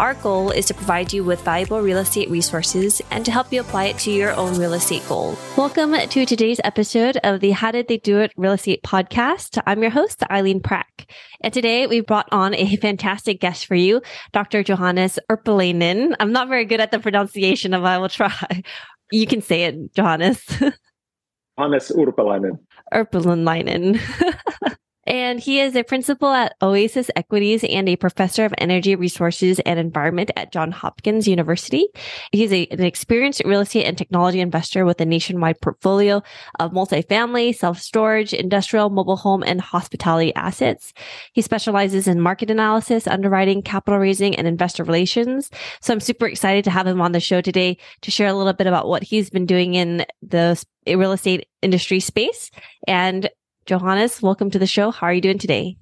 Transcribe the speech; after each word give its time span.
Our 0.00 0.14
goal 0.14 0.50
is 0.50 0.64
to 0.64 0.72
provide 0.72 1.12
you 1.12 1.22
with 1.24 1.42
valuable 1.42 1.82
real 1.82 1.98
estate 1.98 2.30
resources 2.30 3.02
and 3.10 3.22
to 3.26 3.30
help 3.30 3.52
you 3.52 3.60
apply 3.60 3.84
it 3.84 3.98
to 3.98 4.10
your 4.10 4.32
own 4.32 4.58
real 4.58 4.72
estate 4.72 5.06
goal. 5.06 5.36
Welcome 5.58 5.92
to 5.92 6.24
today's 6.24 6.58
episode 6.64 7.18
of 7.22 7.40
the 7.40 7.50
How 7.50 7.70
Did 7.70 7.88
They 7.88 7.98
Do 7.98 8.18
It 8.20 8.32
Real 8.34 8.52
Estate 8.52 8.82
podcast. 8.82 9.60
I'm 9.66 9.82
your 9.82 9.90
host, 9.90 10.22
Eileen 10.30 10.62
Prack. 10.62 11.06
And 11.42 11.52
today 11.52 11.86
we 11.86 12.00
brought 12.00 12.30
on 12.32 12.54
a 12.54 12.76
fantastic 12.76 13.42
guest 13.42 13.66
for 13.66 13.74
you, 13.74 14.00
Dr. 14.32 14.62
Johannes 14.62 15.18
Urpelainen. 15.30 16.14
I'm 16.18 16.32
not 16.32 16.48
very 16.48 16.64
good 16.64 16.80
at 16.80 16.92
the 16.92 16.98
pronunciation 16.98 17.74
of 17.74 17.84
I 17.84 17.98
will 17.98 18.08
try. 18.08 18.32
You 19.12 19.26
can 19.26 19.42
say 19.42 19.64
it, 19.64 19.92
Johannes. 19.92 20.42
Johannes 21.58 21.90
Urpelainen. 21.90 22.58
Urpelainen. 22.94 24.00
And 25.06 25.40
he 25.40 25.60
is 25.60 25.74
a 25.74 25.82
principal 25.82 26.28
at 26.28 26.54
Oasis 26.60 27.10
Equities 27.16 27.64
and 27.64 27.88
a 27.88 27.96
professor 27.96 28.44
of 28.44 28.54
energy 28.58 28.94
resources 28.94 29.58
and 29.60 29.78
environment 29.78 30.30
at 30.36 30.52
Johns 30.52 30.74
Hopkins 30.74 31.26
University. 31.26 31.88
He's 32.32 32.52
a, 32.52 32.66
an 32.66 32.82
experienced 32.82 33.42
real 33.44 33.60
estate 33.60 33.86
and 33.86 33.96
technology 33.96 34.40
investor 34.40 34.84
with 34.84 35.00
a 35.00 35.06
nationwide 35.06 35.60
portfolio 35.60 36.22
of 36.58 36.72
multifamily, 36.72 37.56
self-storage, 37.56 38.34
industrial, 38.34 38.90
mobile 38.90 39.16
home, 39.16 39.42
and 39.42 39.60
hospitality 39.60 40.34
assets. 40.34 40.92
He 41.32 41.40
specializes 41.40 42.06
in 42.06 42.20
market 42.20 42.50
analysis, 42.50 43.06
underwriting, 43.06 43.62
capital 43.62 43.98
raising, 43.98 44.36
and 44.36 44.46
investor 44.46 44.84
relations. 44.84 45.50
So 45.80 45.94
I'm 45.94 46.00
super 46.00 46.26
excited 46.26 46.64
to 46.64 46.70
have 46.70 46.86
him 46.86 47.00
on 47.00 47.12
the 47.12 47.20
show 47.20 47.40
today 47.40 47.78
to 48.02 48.10
share 48.10 48.28
a 48.28 48.34
little 48.34 48.52
bit 48.52 48.66
about 48.66 48.86
what 48.86 49.02
he's 49.02 49.30
been 49.30 49.46
doing 49.46 49.74
in 49.74 50.04
the 50.22 50.62
real 50.86 51.12
estate 51.12 51.46
industry 51.62 52.00
space 52.00 52.50
and 52.86 53.28
Johannes, 53.70 54.20
welcome 54.20 54.50
to 54.50 54.58
the 54.58 54.66
show. 54.66 54.90
How 54.90 55.06
are 55.06 55.12
you 55.12 55.20
doing 55.20 55.38
today? 55.38 55.76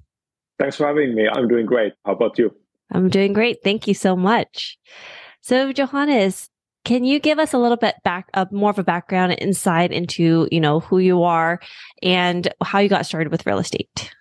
Thanks 0.59 0.75
for 0.75 0.85
having 0.85 1.15
me. 1.15 1.27
I'm 1.27 1.47
doing 1.47 1.65
great. 1.65 1.93
How 2.05 2.11
about 2.11 2.37
you? 2.37 2.53
I'm 2.91 3.09
doing 3.09 3.33
great. 3.33 3.63
Thank 3.63 3.87
you 3.87 3.95
so 3.95 4.15
much. 4.15 4.77
So, 5.41 5.73
Johannes, 5.73 6.51
can 6.85 7.03
you 7.03 7.19
give 7.19 7.39
us 7.39 7.51
a 7.51 7.57
little 7.57 7.77
bit 7.77 7.95
back 8.03 8.29
up 8.35 8.51
more 8.51 8.69
of 8.69 8.77
a 8.77 8.83
background 8.83 9.35
insight 9.39 9.91
into, 9.91 10.47
you 10.51 10.59
know, 10.59 10.81
who 10.81 10.99
you 10.99 11.23
are 11.23 11.59
and 12.03 12.53
how 12.63 12.77
you 12.77 12.89
got 12.89 13.07
started 13.07 13.31
with 13.31 13.47
real 13.47 13.57
estate? 13.57 14.13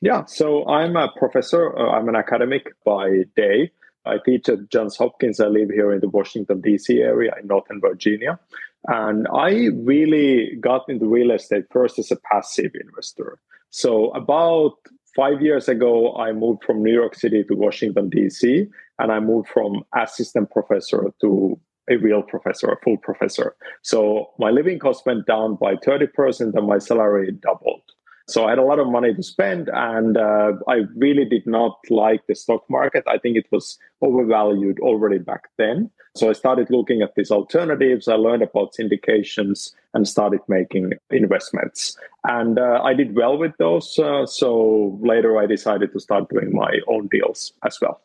Yeah, 0.00 0.24
so 0.24 0.66
I'm 0.66 0.96
a 0.96 1.08
professor. 1.16 1.78
Uh, 1.78 1.90
I'm 1.92 2.08
an 2.08 2.16
academic 2.16 2.66
by 2.84 3.26
day. 3.36 3.70
I 4.06 4.16
teach 4.26 4.48
at 4.48 4.70
Johns 4.70 4.96
Hopkins. 4.96 5.38
I 5.38 5.46
live 5.46 5.70
here 5.70 5.92
in 5.92 6.00
the 6.00 6.08
Washington, 6.08 6.62
D.C. 6.62 6.98
area 6.98 7.30
in 7.40 7.46
Northern 7.46 7.80
Virginia. 7.80 8.40
And 8.86 9.26
I 9.34 9.68
really 9.74 10.56
got 10.60 10.88
into 10.88 11.06
real 11.06 11.30
estate 11.30 11.64
first 11.70 11.98
as 11.98 12.10
a 12.10 12.16
passive 12.16 12.72
investor. 12.80 13.38
So, 13.70 14.10
about 14.10 14.74
five 15.16 15.42
years 15.42 15.68
ago, 15.68 16.14
I 16.16 16.32
moved 16.32 16.64
from 16.64 16.82
New 16.82 16.92
York 16.92 17.14
City 17.14 17.44
to 17.44 17.54
Washington, 17.54 18.08
D.C., 18.08 18.66
and 18.98 19.12
I 19.12 19.20
moved 19.20 19.48
from 19.48 19.82
assistant 19.94 20.50
professor 20.50 21.12
to 21.20 21.60
a 21.90 21.96
real 21.96 22.22
professor, 22.22 22.68
a 22.68 22.80
full 22.82 22.98
professor. 22.98 23.56
So, 23.82 24.30
my 24.38 24.50
living 24.50 24.78
cost 24.78 25.04
went 25.04 25.26
down 25.26 25.56
by 25.56 25.74
30%, 25.76 26.54
and 26.54 26.66
my 26.66 26.78
salary 26.78 27.32
doubled. 27.32 27.82
So 28.28 28.44
I 28.44 28.50
had 28.50 28.58
a 28.58 28.64
lot 28.64 28.78
of 28.78 28.88
money 28.88 29.14
to 29.14 29.22
spend, 29.22 29.70
and 29.72 30.18
uh, 30.18 30.52
I 30.68 30.82
really 30.96 31.24
did 31.24 31.46
not 31.46 31.78
like 31.88 32.26
the 32.26 32.34
stock 32.34 32.62
market. 32.68 33.04
I 33.06 33.16
think 33.16 33.38
it 33.38 33.46
was 33.50 33.78
overvalued 34.02 34.78
already 34.80 35.18
back 35.18 35.48
then. 35.56 35.90
So 36.14 36.28
I 36.28 36.34
started 36.34 36.68
looking 36.68 37.00
at 37.00 37.14
these 37.14 37.30
alternatives. 37.30 38.06
I 38.06 38.14
learned 38.14 38.42
about 38.42 38.74
syndications 38.78 39.72
and 39.94 40.06
started 40.06 40.40
making 40.46 40.92
investments. 41.10 41.96
And 42.24 42.58
uh, 42.58 42.82
I 42.82 42.92
did 42.92 43.16
well 43.16 43.38
with 43.38 43.52
those. 43.58 43.98
Uh, 43.98 44.26
so 44.26 44.98
later 45.00 45.38
I 45.38 45.46
decided 45.46 45.92
to 45.92 46.00
start 46.00 46.28
doing 46.28 46.52
my 46.52 46.80
own 46.86 47.08
deals 47.08 47.52
as 47.64 47.78
well. 47.80 48.02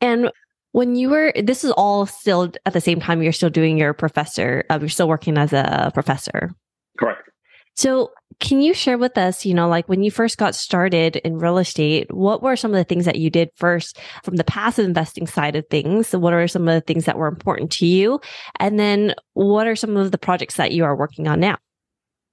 And 0.00 0.30
when 0.70 0.96
you 0.96 1.10
were, 1.10 1.32
this 1.42 1.62
is 1.62 1.72
all 1.72 2.06
still 2.06 2.52
at 2.64 2.72
the 2.72 2.80
same 2.80 3.00
time 3.00 3.22
you're 3.22 3.32
still 3.32 3.50
doing 3.50 3.76
your 3.76 3.92
professor, 3.92 4.64
uh, 4.70 4.78
you're 4.80 4.88
still 4.88 5.08
working 5.08 5.36
as 5.36 5.52
a 5.52 5.90
professor. 5.92 6.50
Correct. 6.98 7.28
So, 7.74 8.12
can 8.40 8.60
you 8.60 8.74
share 8.74 8.98
with 8.98 9.16
us, 9.16 9.46
you 9.46 9.54
know, 9.54 9.68
like 9.68 9.88
when 9.88 10.02
you 10.02 10.10
first 10.10 10.36
got 10.36 10.56
started 10.56 11.16
in 11.16 11.38
real 11.38 11.58
estate, 11.58 12.12
what 12.12 12.42
were 12.42 12.56
some 12.56 12.72
of 12.72 12.76
the 12.76 12.84
things 12.84 13.04
that 13.04 13.16
you 13.16 13.30
did 13.30 13.50
first 13.54 14.00
from 14.24 14.34
the 14.34 14.42
passive 14.44 14.84
investing 14.84 15.28
side 15.28 15.54
of 15.54 15.64
things? 15.70 16.12
What 16.12 16.32
are 16.32 16.48
some 16.48 16.66
of 16.66 16.74
the 16.74 16.80
things 16.80 17.04
that 17.04 17.16
were 17.16 17.28
important 17.28 17.70
to 17.72 17.86
you? 17.86 18.20
And 18.58 18.80
then 18.80 19.14
what 19.34 19.68
are 19.68 19.76
some 19.76 19.96
of 19.96 20.10
the 20.10 20.18
projects 20.18 20.56
that 20.56 20.72
you 20.72 20.84
are 20.84 20.96
working 20.96 21.28
on 21.28 21.38
now? 21.38 21.56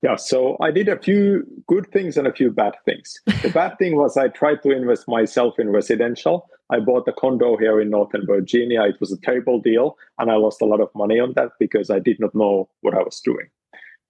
Yeah, 0.01 0.15
so 0.15 0.57
I 0.61 0.71
did 0.71 0.87
a 0.87 0.97
few 0.97 1.43
good 1.67 1.91
things 1.91 2.17
and 2.17 2.25
a 2.25 2.33
few 2.33 2.51
bad 2.51 2.75
things. 2.85 3.19
The 3.43 3.49
bad 3.53 3.77
thing 3.77 3.97
was 3.97 4.15
I 4.15 4.29
tried 4.29 4.63
to 4.63 4.71
invest 4.71 5.07
myself 5.07 5.59
in 5.59 5.69
residential. 5.69 6.49
I 6.69 6.79
bought 6.79 7.07
a 7.07 7.13
condo 7.13 7.57
here 7.57 7.81
in 7.81 7.89
Northern 7.89 8.25
Virginia. 8.25 8.83
It 8.83 8.99
was 8.99 9.11
a 9.11 9.19
terrible 9.21 9.59
deal, 9.59 9.97
and 10.17 10.31
I 10.31 10.35
lost 10.35 10.61
a 10.61 10.65
lot 10.65 10.79
of 10.79 10.89
money 10.95 11.19
on 11.19 11.33
that 11.35 11.51
because 11.59 11.89
I 11.89 11.99
did 11.99 12.19
not 12.19 12.33
know 12.33 12.69
what 12.81 12.93
I 12.93 13.03
was 13.03 13.19
doing. 13.19 13.47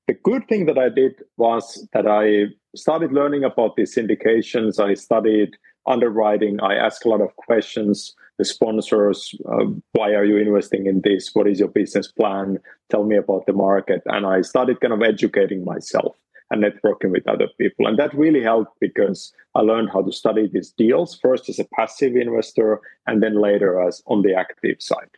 The 0.09 0.15
good 0.23 0.47
thing 0.47 0.65
that 0.65 0.79
I 0.79 0.89
did 0.89 1.21
was 1.37 1.87
that 1.93 2.07
I 2.07 2.45
started 2.75 3.11
learning 3.11 3.43
about 3.43 3.75
these 3.75 3.93
syndications. 3.93 4.79
I 4.79 4.95
studied 4.95 5.55
underwriting. 5.85 6.59
I 6.61 6.73
asked 6.73 7.05
a 7.05 7.09
lot 7.09 7.21
of 7.21 7.35
questions. 7.35 8.15
The 8.39 8.45
sponsors, 8.45 9.35
uh, 9.47 9.65
why 9.91 10.15
are 10.15 10.25
you 10.25 10.37
investing 10.37 10.87
in 10.87 11.01
this? 11.01 11.29
What 11.35 11.47
is 11.47 11.59
your 11.59 11.67
business 11.67 12.11
plan? 12.11 12.57
Tell 12.89 13.03
me 13.03 13.17
about 13.17 13.45
the 13.45 13.53
market. 13.53 14.01
And 14.07 14.25
I 14.25 14.41
started 14.41 14.81
kind 14.81 14.93
of 14.93 15.03
educating 15.03 15.63
myself 15.63 16.15
and 16.49 16.63
networking 16.63 17.11
with 17.11 17.27
other 17.27 17.49
people. 17.59 17.85
And 17.85 17.99
that 17.99 18.11
really 18.15 18.41
helped 18.41 18.79
because 18.79 19.31
I 19.53 19.59
learned 19.59 19.91
how 19.93 20.01
to 20.01 20.11
study 20.11 20.49
these 20.51 20.71
deals 20.71 21.19
first 21.21 21.49
as 21.49 21.59
a 21.59 21.67
passive 21.75 22.15
investor 22.15 22.81
and 23.05 23.21
then 23.21 23.39
later 23.39 23.79
as 23.79 24.01
on 24.07 24.23
the 24.23 24.33
active 24.33 24.81
side. 24.81 25.11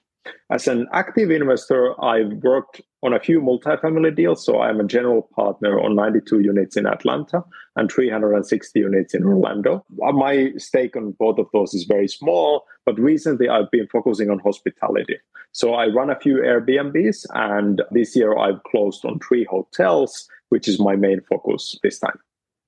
As 0.50 0.68
an 0.68 0.88
active 0.94 1.32
investor, 1.32 2.00
I've 2.04 2.34
worked 2.44 2.82
on 3.04 3.14
a 3.14 3.20
few 3.20 3.42
multifamily 3.42 4.16
deals. 4.16 4.46
So 4.46 4.62
I'm 4.62 4.80
a 4.80 4.86
general 4.86 5.28
partner 5.36 5.80
on 5.80 5.96
92 5.96 6.42
units 6.42 6.78
in 6.78 6.86
Atlanta 6.86 7.44
and 7.76 7.92
360 7.92 8.80
units 8.80 9.14
in 9.14 9.24
Orlando. 9.24 9.86
Uh, 10.06 10.12
my 10.12 10.52
stake 10.58 10.96
on 10.96 11.12
both 11.18 11.40
of 11.40 11.48
those 11.54 11.74
is 11.74 11.86
very 11.86 12.08
small, 12.08 12.66
but 12.86 13.00
recently 13.00 13.50
I've 13.50 13.72
been 13.72 13.88
focusing 13.88 14.30
on 14.30 14.40
hospitality. 14.40 15.18
So 15.54 15.74
I 15.74 15.88
run 15.88 16.10
a 16.10 16.20
few 16.20 16.36
Airbnbs, 16.38 17.26
and 17.34 17.82
this 17.92 18.16
year 18.16 18.38
I've 18.38 18.62
closed 18.64 19.04
on 19.06 19.20
three 19.20 19.46
hotels, 19.46 20.28
which 20.50 20.68
is 20.68 20.80
my 20.80 20.96
main 20.96 21.22
focus 21.30 21.78
this 21.84 22.00
time. 22.00 22.20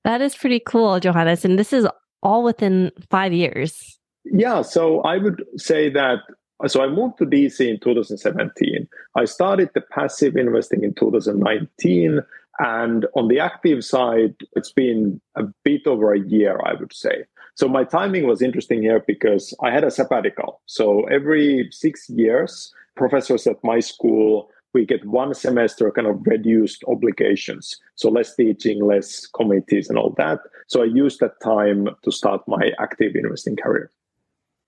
That 0.04 0.20
is 0.20 0.34
pretty 0.34 0.60
cool, 0.60 1.00
Johannes. 1.00 1.44
And 1.44 1.58
this 1.58 1.72
is 1.72 1.86
all 2.22 2.42
within 2.42 2.92
five 3.10 3.32
years. 3.32 3.98
Yeah, 4.24 4.62
so 4.62 5.00
I 5.02 5.18
would 5.18 5.44
say 5.56 5.90
that 5.90 6.18
so 6.66 6.82
I 6.82 6.88
moved 6.88 7.18
to 7.18 7.26
DC 7.26 7.68
in 7.68 7.80
2017. 7.80 8.88
I 9.16 9.24
started 9.24 9.70
the 9.74 9.80
passive 9.80 10.36
investing 10.36 10.84
in 10.84 10.94
2019. 10.94 12.20
And 12.60 13.06
on 13.16 13.28
the 13.28 13.40
active 13.40 13.84
side, 13.84 14.34
it's 14.52 14.70
been 14.70 15.20
a 15.34 15.44
bit 15.64 15.86
over 15.86 16.12
a 16.12 16.20
year, 16.20 16.60
I 16.64 16.74
would 16.74 16.92
say. 16.92 17.24
So 17.56 17.68
my 17.68 17.84
timing 17.84 18.26
was 18.26 18.42
interesting 18.42 18.82
here 18.82 19.02
because 19.06 19.54
I 19.62 19.70
had 19.70 19.84
a 19.84 19.90
sabbatical. 19.90 20.60
So 20.66 21.04
every 21.04 21.68
six 21.70 22.08
years, 22.08 22.72
professors 22.96 23.46
at 23.46 23.62
my 23.62 23.80
school, 23.80 24.50
we 24.72 24.84
get 24.84 25.04
one 25.06 25.34
semester 25.34 25.90
kind 25.90 26.08
of 26.08 26.26
reduced 26.26 26.84
obligations. 26.88 27.76
So 27.94 28.10
less 28.10 28.34
teaching, 28.34 28.84
less 28.84 29.26
committees 29.26 29.88
and 29.88 29.98
all 29.98 30.10
that. 30.18 30.40
So 30.66 30.82
I 30.82 30.86
used 30.86 31.20
that 31.20 31.40
time 31.42 31.88
to 32.02 32.10
start 32.10 32.42
my 32.48 32.72
active 32.80 33.14
investing 33.14 33.56
career 33.56 33.90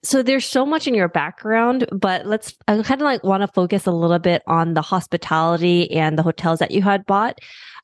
so 0.06 0.22
there's 0.22 0.46
so 0.46 0.64
much 0.64 0.86
in 0.86 0.94
your 0.94 1.08
background, 1.08 1.86
but 1.92 2.26
let's 2.26 2.54
I 2.68 2.80
kind 2.82 3.00
of 3.00 3.04
like 3.04 3.24
want 3.24 3.42
to 3.42 3.48
focus 3.48 3.86
a 3.86 3.90
little 3.90 4.18
bit 4.18 4.42
on 4.46 4.74
the 4.74 4.82
hospitality 4.82 5.90
and 5.90 6.16
the 6.16 6.22
hotels 6.22 6.60
that 6.60 6.70
you 6.70 6.82
had 6.82 7.04
bought. 7.06 7.38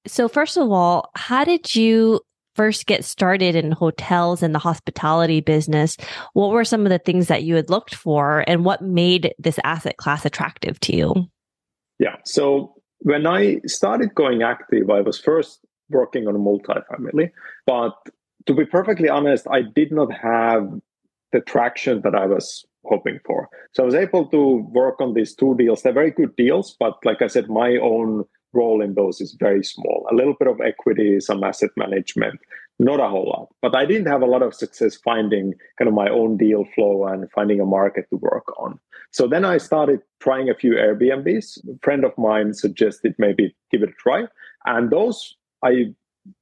So 0.06 0.28
first 0.28 0.56
of 0.56 0.70
all, 0.70 1.10
how 1.16 1.44
did 1.44 1.74
you 1.74 2.20
first 2.54 2.86
get 2.86 3.04
started 3.04 3.56
in 3.56 3.72
hotels 3.72 4.42
and 4.42 4.54
the 4.54 4.60
hospitality 4.60 5.40
business? 5.40 5.96
What 6.34 6.50
were 6.50 6.64
some 6.64 6.86
of 6.86 6.90
the 6.90 6.98
things 6.98 7.26
that 7.26 7.42
you 7.42 7.56
had 7.56 7.70
looked 7.70 7.94
for 7.94 8.44
and 8.46 8.64
what 8.64 8.82
made 8.82 9.34
this 9.38 9.58
asset 9.64 9.96
class 9.96 10.24
attractive 10.24 10.78
to 10.80 10.96
you? 10.96 11.14
Yeah. 11.98 12.16
So 12.24 12.74
when 13.00 13.26
I 13.26 13.60
started 13.66 14.14
going 14.14 14.42
active, 14.42 14.90
I 14.90 15.00
was 15.00 15.18
first 15.18 15.60
working 15.90 16.28
on 16.28 16.36
a 16.36 16.38
multifamily, 16.38 17.30
but 17.66 17.94
to 18.46 18.54
be 18.54 18.64
perfectly 18.64 19.08
honest, 19.08 19.46
I 19.50 19.62
did 19.62 19.92
not 19.92 20.12
have 20.12 20.68
the 21.32 21.40
traction 21.40 22.02
that 22.02 22.14
I 22.14 22.26
was 22.26 22.64
hoping 22.84 23.18
for. 23.24 23.48
So 23.72 23.82
I 23.82 23.86
was 23.86 23.94
able 23.94 24.26
to 24.26 24.68
work 24.70 25.00
on 25.00 25.14
these 25.14 25.34
two 25.34 25.54
deals. 25.56 25.82
They're 25.82 25.92
very 25.92 26.10
good 26.10 26.34
deals, 26.36 26.76
but 26.78 26.94
like 27.04 27.22
I 27.22 27.28
said, 27.28 27.48
my 27.48 27.76
own 27.76 28.24
role 28.52 28.82
in 28.82 28.94
those 28.94 29.20
is 29.20 29.36
very 29.38 29.64
small. 29.64 30.06
A 30.10 30.14
little 30.14 30.34
bit 30.38 30.48
of 30.48 30.60
equity, 30.60 31.20
some 31.20 31.42
asset 31.42 31.70
management, 31.76 32.38
Not 32.78 33.00
a 33.00 33.08
whole 33.08 33.28
lot. 33.28 33.48
But 33.60 33.76
I 33.76 33.84
didn't 33.84 34.08
have 34.08 34.22
a 34.22 34.26
lot 34.26 34.42
of 34.42 34.54
success 34.54 34.96
finding 34.96 35.54
kind 35.78 35.88
of 35.88 35.94
my 35.94 36.08
own 36.08 36.36
deal 36.36 36.64
flow 36.74 37.06
and 37.06 37.30
finding 37.30 37.60
a 37.60 37.64
market 37.64 38.06
to 38.10 38.16
work 38.16 38.46
on. 38.58 38.78
So 39.10 39.28
then 39.28 39.44
I 39.44 39.58
started 39.58 40.00
trying 40.20 40.48
a 40.48 40.54
few 40.54 40.72
Airbnbs. 40.72 41.58
A 41.68 41.78
friend 41.82 42.04
of 42.04 42.16
mine 42.18 42.54
suggested 42.54 43.14
maybe 43.18 43.54
give 43.70 43.82
it 43.82 43.90
a 43.90 43.92
try. 43.92 44.26
And 44.66 44.90
those 44.90 45.36
I 45.62 45.94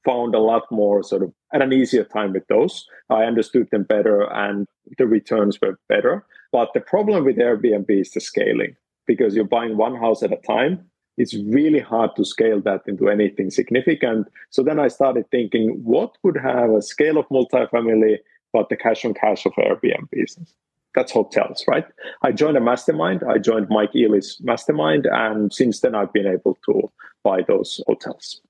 found 0.04 0.34
a 0.34 0.40
lot 0.40 0.62
more 0.70 1.02
sort 1.02 1.22
of 1.22 1.32
at 1.52 1.62
an 1.62 1.72
easier 1.72 2.04
time 2.04 2.32
with 2.32 2.46
those. 2.48 2.86
I 3.08 3.24
understood 3.24 3.68
them 3.70 3.82
better 3.82 4.22
and 4.32 4.66
the 4.98 5.06
returns 5.06 5.60
were 5.60 5.78
better. 5.88 6.24
But 6.52 6.70
the 6.74 6.80
problem 6.80 7.24
with 7.24 7.36
Airbnb 7.36 7.88
is 7.88 8.10
the 8.10 8.20
scaling 8.20 8.76
because 9.06 9.34
you're 9.34 9.44
buying 9.44 9.76
one 9.76 9.96
house 9.96 10.22
at 10.22 10.32
a 10.32 10.36
time. 10.36 10.84
It's 11.16 11.34
really 11.34 11.80
hard 11.80 12.16
to 12.16 12.24
scale 12.24 12.60
that 12.62 12.82
into 12.86 13.08
anything 13.08 13.50
significant. 13.50 14.28
So 14.50 14.62
then 14.62 14.78
I 14.78 14.88
started 14.88 15.30
thinking, 15.30 15.80
what 15.84 16.16
would 16.22 16.36
have 16.36 16.70
a 16.70 16.82
scale 16.82 17.18
of 17.18 17.28
multifamily, 17.28 18.18
but 18.52 18.68
the 18.68 18.76
cash 18.76 19.04
on 19.04 19.14
cash 19.14 19.44
of 19.44 19.52
Airbnb 19.52 20.10
business? 20.10 20.54
That's 20.94 21.12
hotels, 21.12 21.64
right? 21.68 21.84
I 22.22 22.32
joined 22.32 22.56
a 22.56 22.60
mastermind. 22.60 23.22
I 23.28 23.38
joined 23.38 23.68
Mike 23.70 23.94
Ely's 23.94 24.38
mastermind. 24.40 25.06
And 25.06 25.52
since 25.52 25.80
then, 25.80 25.94
I've 25.94 26.12
been 26.12 26.26
able 26.26 26.58
to 26.66 26.90
buy 27.22 27.42
those 27.46 27.80
hotels. 27.86 28.40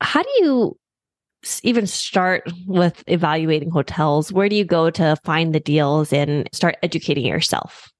How 0.00 0.22
do 0.22 0.28
you 0.40 0.76
even 1.62 1.86
start 1.86 2.50
with 2.66 3.02
evaluating 3.06 3.70
hotels? 3.70 4.32
Where 4.32 4.48
do 4.48 4.56
you 4.56 4.64
go 4.64 4.90
to 4.90 5.16
find 5.24 5.54
the 5.54 5.60
deals 5.60 6.12
and 6.12 6.48
start 6.52 6.76
educating 6.82 7.26
yourself? 7.26 7.92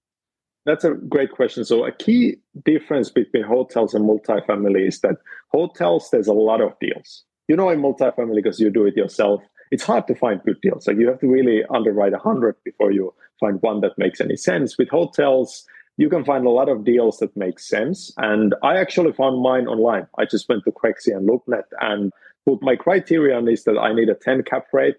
That's 0.64 0.84
a 0.84 0.94
great 0.94 1.30
question. 1.30 1.64
So, 1.64 1.86
a 1.86 1.92
key 1.92 2.36
difference 2.64 3.08
between 3.10 3.44
hotels 3.44 3.94
and 3.94 4.04
multifamily 4.04 4.88
is 4.88 5.00
that 5.00 5.16
hotels, 5.52 6.08
there's 6.10 6.26
a 6.26 6.32
lot 6.32 6.60
of 6.60 6.72
deals. 6.80 7.24
You 7.46 7.54
know, 7.54 7.70
in 7.70 7.80
multifamily, 7.80 8.42
because 8.42 8.58
you 8.58 8.70
do 8.70 8.84
it 8.86 8.96
yourself, 8.96 9.42
it's 9.70 9.84
hard 9.84 10.08
to 10.08 10.14
find 10.16 10.42
good 10.42 10.60
deals. 10.60 10.86
Like 10.86 10.98
you 10.98 11.08
have 11.08 11.20
to 11.20 11.28
really 11.28 11.62
underwrite 11.70 12.12
a 12.12 12.18
hundred 12.18 12.56
before 12.64 12.90
you 12.90 13.14
find 13.38 13.62
one 13.62 13.80
that 13.82 13.96
makes 13.96 14.20
any 14.20 14.36
sense. 14.36 14.76
With 14.76 14.88
hotels, 14.88 15.64
you 15.96 16.08
can 16.08 16.24
find 16.24 16.46
a 16.46 16.50
lot 16.50 16.68
of 16.68 16.84
deals 16.84 17.18
that 17.18 17.36
make 17.36 17.58
sense. 17.58 18.12
And 18.16 18.54
I 18.62 18.76
actually 18.76 19.12
found 19.12 19.42
mine 19.42 19.66
online. 19.66 20.06
I 20.18 20.24
just 20.24 20.48
went 20.48 20.64
to 20.64 20.72
Crexi 20.72 21.16
and 21.16 21.28
LoopNet 21.28 21.64
and 21.80 22.12
put 22.46 22.62
my 22.62 22.76
criterion 22.76 23.48
is 23.48 23.64
that 23.64 23.78
I 23.78 23.92
need 23.92 24.08
a 24.08 24.14
10 24.14 24.44
cap 24.44 24.66
rate 24.72 24.96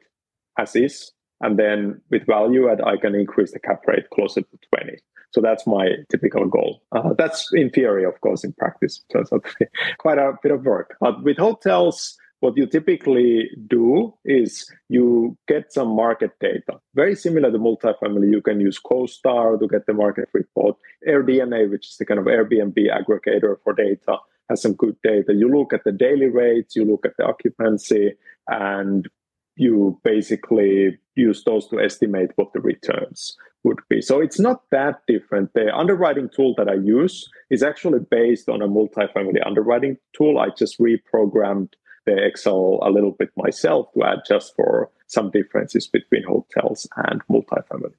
as 0.57 0.75
is. 0.75 1.11
And 1.41 1.57
then 1.57 2.01
with 2.09 2.25
value 2.25 2.69
add, 2.69 2.81
I 2.81 2.97
can 2.97 3.15
increase 3.15 3.51
the 3.51 3.59
cap 3.59 3.81
rate 3.87 4.09
closer 4.13 4.41
to 4.41 4.57
20. 4.75 4.97
So 5.31 5.41
that's 5.41 5.67
my 5.67 5.89
typical 6.09 6.47
goal. 6.47 6.81
Uh, 6.91 7.13
that's 7.17 7.49
in 7.53 7.69
theory, 7.69 8.05
of 8.05 8.19
course, 8.21 8.43
in 8.43 8.53
practice. 8.53 9.03
So 9.11 9.19
it's 9.21 9.97
quite 9.99 10.17
a 10.17 10.33
bit 10.41 10.51
of 10.51 10.65
work. 10.65 10.95
But 10.99 11.23
with 11.23 11.37
hotels, 11.37 12.17
what 12.39 12.55
you 12.55 12.65
typically 12.65 13.49
do 13.67 14.13
is 14.23 14.71
you 14.89 15.37
get 15.47 15.73
some 15.73 15.89
market 15.89 16.31
data. 16.39 16.79
Very 16.95 17.15
similar 17.15 17.51
to 17.51 17.57
multifamily, 17.57 18.31
you 18.31 18.41
can 18.41 18.59
use 18.59 18.79
CoStar 18.79 19.59
to 19.59 19.67
get 19.67 19.85
the 19.85 19.93
market 19.93 20.29
report. 20.33 20.77
AirDNA, 21.07 21.69
which 21.69 21.89
is 21.89 21.97
the 21.97 22.05
kind 22.05 22.19
of 22.19 22.25
Airbnb 22.25 22.77
aggregator 22.77 23.57
for 23.63 23.73
data, 23.73 24.17
has 24.49 24.61
some 24.61 24.73
good 24.73 24.95
data. 25.03 25.33
You 25.33 25.49
look 25.49 25.73
at 25.73 25.83
the 25.83 25.91
daily 25.91 26.27
rates, 26.27 26.75
you 26.75 26.85
look 26.85 27.05
at 27.05 27.17
the 27.17 27.25
occupancy, 27.25 28.13
and 28.47 29.07
you 29.55 29.99
basically 30.03 30.97
use 31.15 31.43
those 31.43 31.67
to 31.67 31.79
estimate 31.79 32.31
what 32.35 32.53
the 32.53 32.61
returns 32.61 33.35
would 33.63 33.79
be. 33.89 34.01
So 34.01 34.21
it's 34.21 34.39
not 34.39 34.61
that 34.71 35.01
different. 35.07 35.53
The 35.53 35.75
underwriting 35.75 36.29
tool 36.33 36.53
that 36.57 36.69
I 36.69 36.75
use 36.75 37.27
is 37.49 37.63
actually 37.63 37.99
based 38.09 38.49
on 38.49 38.61
a 38.61 38.67
multifamily 38.67 39.45
underwriting 39.45 39.97
tool. 40.15 40.39
I 40.39 40.49
just 40.57 40.79
reprogrammed 40.79 41.73
the 42.05 42.23
Excel 42.25 42.79
a 42.83 42.89
little 42.89 43.11
bit 43.11 43.29
myself 43.35 43.91
to 43.93 44.01
adjust 44.03 44.55
for 44.55 44.89
some 45.07 45.31
differences 45.31 45.87
between 45.87 46.23
hotels 46.23 46.87
and 46.95 47.21
multifamily. 47.27 47.93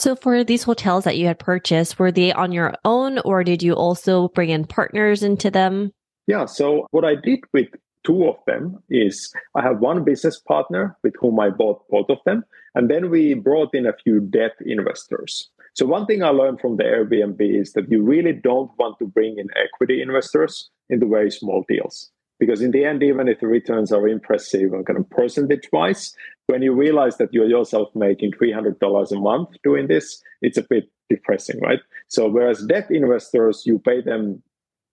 So, 0.00 0.16
for 0.16 0.42
these 0.42 0.62
hotels 0.62 1.04
that 1.04 1.18
you 1.18 1.26
had 1.26 1.38
purchased, 1.38 1.98
were 1.98 2.10
they 2.10 2.32
on 2.32 2.52
your 2.52 2.72
own 2.86 3.18
or 3.18 3.44
did 3.44 3.62
you 3.62 3.74
also 3.74 4.28
bring 4.28 4.48
in 4.48 4.64
partners 4.64 5.22
into 5.22 5.50
them? 5.50 5.92
Yeah. 6.26 6.46
So, 6.46 6.86
what 6.90 7.04
I 7.04 7.16
did 7.16 7.40
with 7.52 7.68
two 8.02 8.26
of 8.26 8.36
them 8.46 8.82
is 8.88 9.30
I 9.54 9.60
have 9.60 9.80
one 9.80 10.02
business 10.02 10.40
partner 10.40 10.96
with 11.02 11.12
whom 11.20 11.38
I 11.38 11.50
bought 11.50 11.86
both 11.90 12.08
of 12.08 12.16
them. 12.24 12.44
And 12.74 12.88
then 12.88 13.10
we 13.10 13.34
brought 13.34 13.74
in 13.74 13.84
a 13.84 13.92
few 13.92 14.20
debt 14.20 14.52
investors. 14.64 15.50
So, 15.74 15.84
one 15.84 16.06
thing 16.06 16.22
I 16.22 16.30
learned 16.30 16.62
from 16.62 16.78
the 16.78 16.84
Airbnb 16.84 17.60
is 17.60 17.74
that 17.74 17.92
you 17.92 18.02
really 18.02 18.32
don't 18.32 18.70
want 18.78 18.98
to 19.00 19.06
bring 19.06 19.38
in 19.38 19.48
equity 19.54 20.00
investors 20.00 20.70
into 20.88 21.04
very 21.04 21.30
small 21.30 21.62
deals 21.68 22.10
because 22.40 22.62
in 22.62 22.72
the 22.72 22.84
end, 22.84 23.02
even 23.02 23.28
if 23.28 23.38
the 23.38 23.46
returns 23.46 23.92
are 23.92 24.08
impressive 24.08 24.72
kind 24.86 24.98
of 24.98 25.08
percentage 25.10 25.68
wise, 25.72 26.16
when 26.46 26.62
you 26.62 26.72
realize 26.72 27.18
that 27.18 27.32
you're 27.32 27.46
yourself 27.46 27.90
making 27.94 28.32
$300 28.32 29.12
a 29.12 29.20
month 29.20 29.50
doing 29.62 29.86
this, 29.86 30.20
it's 30.42 30.56
a 30.56 30.62
bit 30.62 30.90
depressing, 31.08 31.60
right? 31.60 31.80
So 32.08 32.28
whereas 32.28 32.64
debt 32.66 32.90
investors, 32.90 33.64
you 33.66 33.78
pay 33.78 34.00
them, 34.00 34.42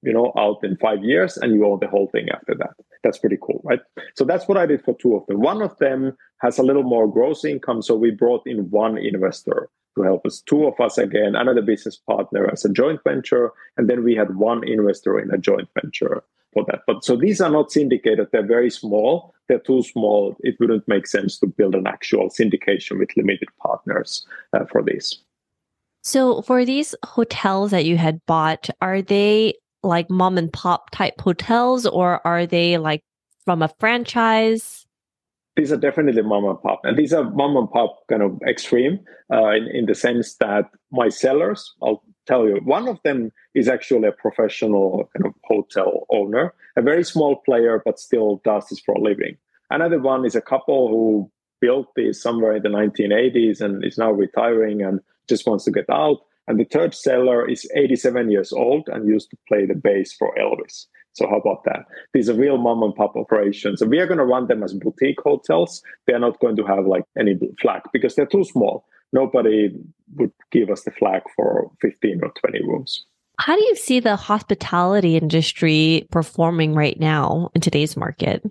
you 0.04 0.14
know, 0.14 0.34
out 0.38 0.64
in 0.64 0.76
five 0.78 1.04
years 1.04 1.38
and 1.38 1.56
you 1.56 1.66
own 1.66 1.80
the 1.80 1.88
whole 1.88 2.08
thing 2.08 2.30
after 2.30 2.54
that. 2.56 2.76
That's 3.04 3.18
pretty 3.18 3.38
cool, 3.42 3.62
right? 3.64 3.80
So 4.16 4.26
that's 4.26 4.48
what 4.48 4.58
I 4.58 4.66
did 4.66 4.84
for 4.84 4.96
two 4.96 5.16
of 5.16 5.26
them. 5.28 5.40
One 5.40 5.62
of 5.62 5.78
them 5.78 6.18
has 6.42 6.60
a 6.60 6.64
little 6.64 6.84
more 6.84 7.10
gross 7.10 7.46
income. 7.46 7.82
So 7.82 7.96
we 7.96 8.12
brought 8.12 8.46
in 8.46 8.70
one 8.70 8.98
investor 8.98 9.70
to 9.96 10.04
help 10.04 10.26
us. 10.26 10.42
Two 10.42 10.68
of 10.68 10.80
us 10.80 10.98
again, 10.98 11.36
another 11.36 11.62
business 11.62 11.96
partner 11.96 12.52
as 12.52 12.66
a 12.66 12.74
joint 12.74 13.00
venture, 13.04 13.52
and 13.78 13.90
then 13.90 14.04
we 14.04 14.16
had 14.16 14.36
one 14.36 14.68
investor 14.68 15.20
in 15.20 15.32
a 15.32 15.38
joint 15.38 15.70
venture 15.82 16.24
for 16.58 16.66
that. 16.72 16.82
But 16.88 17.04
so 17.04 17.16
these 17.16 17.40
are 17.40 17.50
not 17.50 17.72
syndicated, 17.72 18.28
they're 18.32 18.46
very 18.46 18.70
small. 18.70 19.34
They're 19.48 19.60
too 19.60 19.84
small. 19.84 20.36
It 20.42 20.56
wouldn't 20.60 20.88
make 20.88 21.08
sense 21.08 21.38
to 21.40 21.48
build 21.48 21.76
an 21.76 21.88
actual 21.88 22.30
syndication 22.30 23.00
with 23.00 23.16
limited 23.16 23.50
partners 23.62 24.26
uh, 24.54 24.66
for 24.66 24.84
this. 24.84 25.20
So, 26.04 26.42
for 26.42 26.66
these 26.66 26.96
hotels 27.06 27.72
that 27.72 27.86
you 27.86 27.98
had 27.98 28.26
bought, 28.26 28.70
are 28.82 29.02
they 29.02 29.56
like 29.84 30.10
mom 30.10 30.38
and 30.38 30.52
pop 30.52 30.90
type 30.92 31.20
hotels 31.20 31.86
or 31.86 32.26
are 32.26 32.46
they 32.46 32.78
like 32.78 33.04
from 33.46 33.62
a 33.62 33.70
franchise? 33.80 34.86
These 35.56 35.72
are 35.72 35.78
definitely 35.78 36.22
mom 36.22 36.46
and 36.46 36.62
pop. 36.62 36.82
And 36.84 36.98
these 36.98 37.14
are 37.14 37.24
mom 37.32 37.58
and 37.58 37.70
pop 37.70 38.00
kind 38.10 38.22
of 38.22 38.40
extreme 38.48 39.00
uh, 39.32 39.50
in, 39.50 39.68
in 39.68 39.86
the 39.86 39.96
sense 39.96 40.36
that 40.36 40.66
my 40.92 41.10
sellers, 41.10 41.74
I'll 41.82 42.04
tell 42.28 42.48
you. 42.48 42.58
One 42.64 42.88
of 42.88 43.00
them 43.04 43.32
is 43.56 43.68
actually 43.68 44.08
a 44.08 44.12
professional 44.12 45.10
kind 45.16 45.26
of 45.26 45.34
hotel 45.44 46.06
owner, 46.12 46.54
a 46.76 46.82
very 46.82 47.04
small 47.04 47.38
player, 47.38 47.82
but 47.84 48.00
still 48.00 48.42
does 48.44 48.68
this 48.70 48.80
for 48.80 48.96
a 48.96 49.02
living. 49.02 49.38
Another 49.70 50.00
one 50.00 50.26
is 50.26 50.36
a 50.36 50.42
couple 50.42 50.90
who 50.90 51.32
built 51.60 51.88
this 51.96 52.22
somewhere 52.22 52.56
in 52.56 52.64
the 52.64 52.70
1980s 52.70 53.62
and 53.62 53.84
is 53.84 53.98
now 53.98 54.12
retiring 54.12 54.82
and 54.82 55.00
just 55.28 55.48
wants 55.48 55.66
to 55.66 55.72
get 55.72 55.90
out. 55.90 56.18
And 56.48 56.60
the 56.60 56.66
third 56.66 56.94
seller 56.94 57.50
is 57.50 57.70
87 57.76 58.32
years 58.32 58.54
old 58.54 58.88
and 58.88 59.08
used 59.08 59.30
to 59.32 59.38
play 59.48 59.66
the 59.66 59.76
bass 59.76 60.14
for 60.14 60.34
Elvis. 60.40 60.86
So 61.12 61.28
how 61.28 61.38
about 61.38 61.64
that? 61.66 61.86
These 62.14 62.30
are 62.30 62.36
real 62.36 62.58
mom 62.58 62.84
and 62.84 62.96
pop 62.96 63.16
operations. 63.16 63.82
And 63.82 63.90
we 63.90 64.00
are 64.00 64.06
going 64.06 64.20
to 64.20 64.24
run 64.24 64.48
them 64.48 64.64
as 64.64 64.74
boutique 64.74 65.20
hotels. 65.22 65.82
They're 66.06 66.20
not 66.20 66.40
going 66.40 66.56
to 66.58 66.66
have 66.66 66.86
like 66.86 67.04
any 67.20 67.38
flag 67.60 67.82
because 67.92 68.16
they're 68.16 68.28
too 68.28 68.44
small 68.44 68.86
nobody 69.14 69.72
would 70.16 70.32
give 70.52 70.70
us 70.70 70.84
the 70.84 70.92
flag 70.92 71.22
for 71.36 71.72
15 71.82 72.22
or 72.24 72.32
20 72.32 72.64
rooms. 72.64 73.06
How 73.40 73.56
do 73.56 73.64
you 73.64 73.76
see 73.76 74.00
the 74.00 74.16
hospitality 74.16 75.16
industry 75.16 76.08
performing 76.12 76.74
right 76.74 77.00
now 77.00 77.52
in 77.54 77.62
today's 77.62 77.96
market? 77.96 78.44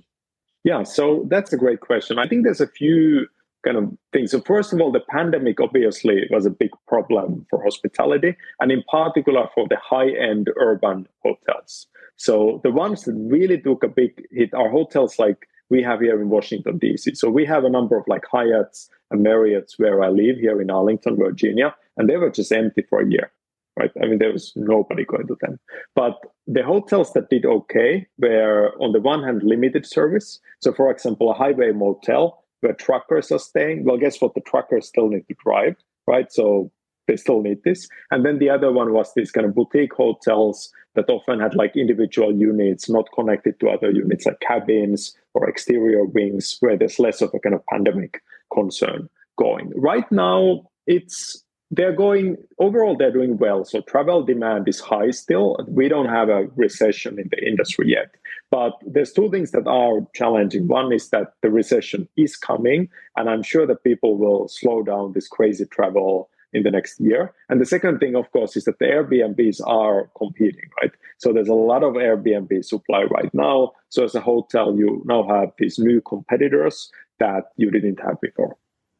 Yeah, 0.65 0.85
so 0.85 1.27
that's 1.29 1.53
a 1.53 1.57
great 1.57 1.81
question. 1.81 2.19
I 2.19 2.29
think 2.29 2.45
there's 2.45 2.61
a 2.61 2.69
few 2.69 3.27
kind 3.65 3.77
of 3.77 3.93
things. 4.13 4.31
So, 4.31 4.41
first 4.41 4.73
of 4.73 4.81
all, 4.81 4.93
the 4.93 5.01
pandemic 5.11 5.61
obviously 5.61 6.27
was 6.31 6.47
a 6.47 6.51
big 6.51 6.71
problem 6.87 7.47
for 7.51 7.63
hospitality, 7.63 8.37
and 8.61 8.71
in 8.71 8.83
particular 8.91 9.49
for 9.55 9.67
the 9.69 9.77
high 9.77 10.11
end 10.11 10.51
urban 10.57 11.07
hotels. 11.23 11.87
So, 12.17 12.61
the 12.63 12.71
ones 12.71 13.03
that 13.05 13.15
really 13.15 13.61
took 13.61 13.83
a 13.83 13.89
big 13.89 14.25
hit 14.31 14.55
are 14.55 14.71
hotels 14.71 15.19
like 15.19 15.49
we 15.71 15.83
have 15.83 16.01
here 16.01 16.21
in 16.21 16.29
Washington, 16.29 16.79
D.C. 16.79 17.15
So, 17.15 17.29
we 17.31 17.45
have 17.47 17.65
a 17.65 17.71
number 17.71 17.97
of 17.97 18.05
like 18.07 18.23
Hyatts 18.33 18.89
and 19.11 19.23
Marriott's 19.23 19.79
where 19.79 20.03
I 20.03 20.09
live 20.09 20.37
here 20.37 20.61
in 20.61 20.71
Arlington, 20.71 21.17
Virginia, 21.17 21.75
and 21.97 22.09
they 22.09 22.17
were 22.17 22.31
just 22.31 22.53
empty 22.53 22.83
for 22.89 23.01
a 23.01 23.09
year. 23.09 23.31
Right. 23.79 23.91
I 24.03 24.07
mean, 24.07 24.19
there 24.19 24.33
was 24.33 24.55
nobody 24.57 25.05
going 25.05 25.27
to 25.27 25.37
them. 25.43 25.61
But 25.95 26.19
the 26.47 26.63
hotels 26.63 27.13
that 27.13 27.29
did 27.29 27.45
okay 27.45 28.07
were, 28.17 28.73
on 28.81 28.93
the 28.93 29.01
one 29.01 29.23
hand, 29.23 29.43
limited 29.43 29.85
service. 29.85 30.41
So, 30.63 30.73
for 30.73 30.91
example, 30.91 31.31
a 31.31 31.35
highway 31.35 31.73
motel 31.73 32.43
where 32.61 32.73
truckers 32.73 33.31
are 33.33 33.39
staying. 33.39 33.85
Well, 33.85 33.99
guess 33.99 34.21
what? 34.21 34.35
The 34.35 34.41
truckers 34.41 34.89
still 34.89 35.09
need 35.09 35.27
to 35.29 35.35
drive, 35.45 35.77
right? 36.07 36.33
So 36.33 36.71
they 37.07 37.17
still 37.17 37.43
need 37.43 37.63
this. 37.65 37.89
And 38.11 38.25
then 38.25 38.39
the 38.39 38.51
other 38.51 38.73
one 38.73 38.93
was 38.93 39.13
these 39.15 39.31
kind 39.31 39.47
of 39.47 39.55
boutique 39.55 39.95
hotels 39.95 40.73
that 40.95 41.11
often 41.11 41.41
had 41.41 41.55
like 41.55 41.77
individual 41.77 42.35
units 42.35 42.89
not 42.89 43.09
connected 43.15 43.61
to 43.61 43.69
other 43.69 43.91
units, 43.91 44.27
like 44.27 44.41
cabins 44.41 45.17
or 45.35 45.49
exterior 45.49 46.05
wings, 46.05 46.57
where 46.61 46.77
there's 46.77 46.99
less 46.99 47.21
of 47.23 47.31
a 47.35 47.39
kind 47.39 47.55
of 47.55 47.67
pandemic 47.67 48.23
concern 48.53 49.09
going. 49.39 49.73
Right 49.77 50.11
now, 50.11 50.69
it's 50.87 51.43
they're 51.73 51.93
going 51.93 52.37
overall 52.61 52.97
they're 52.97 53.13
doing 53.13 53.37
well 53.39 53.65
so 53.65 53.81
travel 53.81 54.23
demand 54.23 54.69
is 54.69 54.79
high 54.79 55.11
still 55.11 55.57
we 55.67 55.89
don't 55.89 56.09
have 56.09 56.29
a 56.29 56.47
recession 56.55 57.19
in 57.19 57.29
the 57.33 57.45
industry 57.45 57.89
yet 57.89 58.15
But 58.51 58.75
there's 58.87 59.13
two 59.13 59.31
things 59.31 59.51
that 59.51 59.67
are 59.67 60.07
challenging. 60.15 60.69
One 60.69 60.93
is 60.93 61.09
that 61.11 61.33
the 61.43 61.51
recession 61.51 62.09
is 62.17 62.37
coming, 62.37 62.89
and 63.17 63.29
I'm 63.29 63.43
sure 63.43 63.67
that 63.67 63.83
people 63.83 64.17
will 64.17 64.49
slow 64.49 64.83
down 64.83 65.13
this 65.13 65.29
crazy 65.29 65.67
travel 65.67 66.31
in 66.53 66.63
the 66.63 66.71
next 66.71 67.01
year. 67.01 67.35
And 67.49 67.61
the 67.61 67.67
second 67.67 67.99
thing, 67.99 68.17
of 68.17 68.31
course, 68.33 68.57
is 68.57 68.65
that 68.65 68.79
the 68.79 68.87
Airbnbs 68.87 69.61
are 69.67 70.11
competing, 70.17 70.69
right? 70.81 70.93
So 71.19 71.33
there's 71.33 71.49
a 71.49 71.55
lot 71.55 71.83
of 71.83 71.95
Airbnb 71.95 72.65
supply 72.65 73.05
right 73.05 73.33
now. 73.35 73.73
So 73.89 74.05
as 74.05 74.15
a 74.15 74.21
hotel, 74.21 74.77
you 74.77 75.03
now 75.07 75.27
have 75.29 75.51
these 75.59 75.79
new 75.79 76.01
competitors 76.01 76.91
that 77.19 77.45
you 77.57 77.71
didn't 77.71 78.01
have 78.01 78.21
before. 78.21 78.57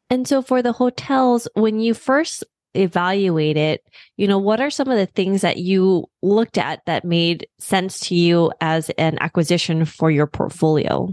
And 0.09 0.27
so 0.27 0.41
for 0.41 0.61
the 0.61 0.71
hotels, 0.71 1.47
when 1.53 1.79
you 1.79 1.93
first 1.93 2.43
evaluate 2.73 3.57
it, 3.57 3.83
you 4.17 4.27
know, 4.27 4.37
what 4.37 4.61
are 4.61 4.69
some 4.69 4.89
of 4.89 4.97
the 4.97 5.05
things 5.05 5.41
that 5.41 5.57
you 5.57 6.05
looked 6.21 6.57
at 6.57 6.85
that 6.85 7.03
made 7.03 7.47
sense 7.59 7.99
to 8.01 8.15
you 8.15 8.51
as 8.61 8.89
an 8.91 9.17
acquisition 9.19 9.85
for 9.85 10.11
your 10.11 10.27
portfolio? 10.27 11.09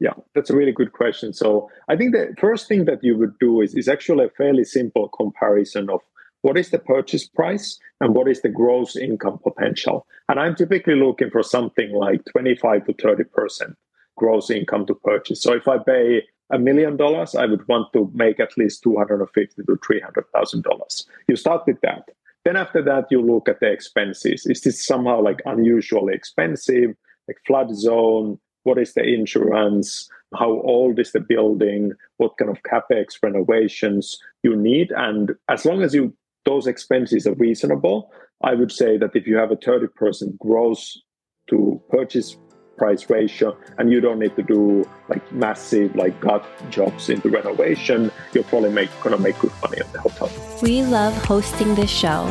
Yeah, 0.00 0.14
that's 0.34 0.50
a 0.50 0.56
really 0.56 0.72
good 0.72 0.92
question. 0.92 1.32
So 1.32 1.70
I 1.88 1.96
think 1.96 2.12
the 2.12 2.34
first 2.40 2.68
thing 2.68 2.84
that 2.84 3.02
you 3.02 3.16
would 3.18 3.38
do 3.40 3.60
is, 3.60 3.74
is 3.74 3.88
actually 3.88 4.26
a 4.26 4.30
fairly 4.30 4.64
simple 4.64 5.08
comparison 5.08 5.90
of 5.90 6.00
what 6.42 6.56
is 6.56 6.70
the 6.70 6.78
purchase 6.78 7.26
price 7.26 7.78
and 8.00 8.14
what 8.14 8.28
is 8.28 8.42
the 8.42 8.48
gross 8.48 8.94
income 8.96 9.38
potential. 9.42 10.06
And 10.28 10.38
I'm 10.38 10.54
typically 10.54 10.94
looking 10.94 11.30
for 11.30 11.42
something 11.42 11.92
like 11.92 12.22
25 12.30 12.86
to 12.86 12.92
30% 12.92 13.74
gross 14.16 14.50
income 14.50 14.86
to 14.86 14.94
purchase. 14.94 15.42
So 15.42 15.52
if 15.54 15.66
I 15.66 15.78
pay 15.78 16.22
a 16.50 16.58
million 16.58 16.96
dollars, 16.96 17.34
I 17.34 17.46
would 17.46 17.66
want 17.68 17.92
to 17.92 18.10
make 18.14 18.40
at 18.40 18.56
least 18.56 18.82
250 18.82 19.62
to 19.62 19.78
300,000 19.84 20.62
dollars. 20.62 21.06
You 21.28 21.36
start 21.36 21.62
with 21.66 21.80
that. 21.82 22.08
Then 22.44 22.56
after 22.56 22.82
that, 22.82 23.06
you 23.10 23.20
look 23.20 23.48
at 23.48 23.60
the 23.60 23.70
expenses. 23.70 24.46
Is 24.46 24.62
this 24.62 24.84
somehow 24.84 25.20
like 25.22 25.40
unusually 25.44 26.14
expensive, 26.14 26.94
like 27.26 27.36
flood 27.46 27.74
zone? 27.74 28.38
What 28.68 28.76
is 28.76 28.92
the 28.92 29.02
insurance? 29.02 30.10
How 30.38 30.50
old 30.50 30.98
is 30.98 31.12
the 31.12 31.20
building? 31.20 31.92
What 32.18 32.36
kind 32.36 32.50
of 32.50 32.62
capex 32.64 33.16
renovations 33.22 34.18
you 34.42 34.54
need? 34.54 34.92
And 34.92 35.34
as 35.48 35.64
long 35.64 35.80
as 35.80 35.94
you 35.94 36.14
those 36.44 36.66
expenses 36.66 37.26
are 37.26 37.32
reasonable, 37.32 38.12
I 38.44 38.52
would 38.54 38.70
say 38.70 38.98
that 38.98 39.16
if 39.16 39.26
you 39.26 39.38
have 39.38 39.50
a 39.50 39.56
30% 39.56 40.36
gross 40.36 41.00
to 41.48 41.82
purchase 41.88 42.36
price 42.76 43.08
ratio 43.08 43.56
and 43.78 43.90
you 43.90 44.02
don't 44.02 44.18
need 44.18 44.36
to 44.36 44.42
do 44.42 44.84
like 45.08 45.32
massive 45.32 45.96
like 45.96 46.20
gut 46.20 46.44
jobs 46.70 47.08
into 47.08 47.28
renovation 47.28 48.08
you're 48.32 48.44
probably 48.44 48.70
make, 48.70 48.88
gonna 49.02 49.18
make 49.18 49.36
good 49.40 49.50
money 49.62 49.80
on 49.80 49.90
the 49.92 50.00
hotel 50.00 50.30
we 50.62 50.82
love 50.82 51.12
hosting 51.24 51.74
this 51.74 51.90
show 51.90 52.24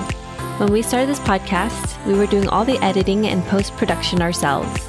when 0.59 0.71
we 0.71 0.81
started 0.81 1.09
this 1.09 1.19
podcast 1.19 1.85
we 2.05 2.13
were 2.13 2.27
doing 2.27 2.47
all 2.47 2.63
the 2.63 2.77
editing 2.81 3.27
and 3.27 3.43
post-production 3.47 4.21
ourselves 4.21 4.87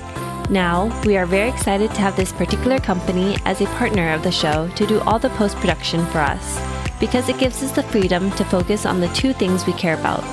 now 0.51 0.87
we 1.05 1.17
are 1.17 1.27
very 1.27 1.49
excited 1.49 1.91
to 1.91 2.01
have 2.01 2.17
this 2.17 2.33
particular 2.33 2.79
company 2.79 3.37
as 3.45 3.61
a 3.61 3.67
partner 3.67 4.13
of 4.13 4.23
the 4.23 4.33
show 4.33 4.69
to 4.77 4.87
do 4.87 5.01
all 5.01 5.19
the 5.19 5.31
post-production 5.31 6.05
for 6.07 6.19
us 6.19 6.59
because 6.99 7.29
it 7.29 7.39
gives 7.39 7.63
us 7.63 7.73
the 7.73 7.83
freedom 7.83 8.31
to 8.33 8.45
focus 8.45 8.87
on 8.87 9.01
the 9.01 9.09
two 9.09 9.33
things 9.33 9.67
we 9.67 9.73
care 9.75 9.99
about 9.99 10.25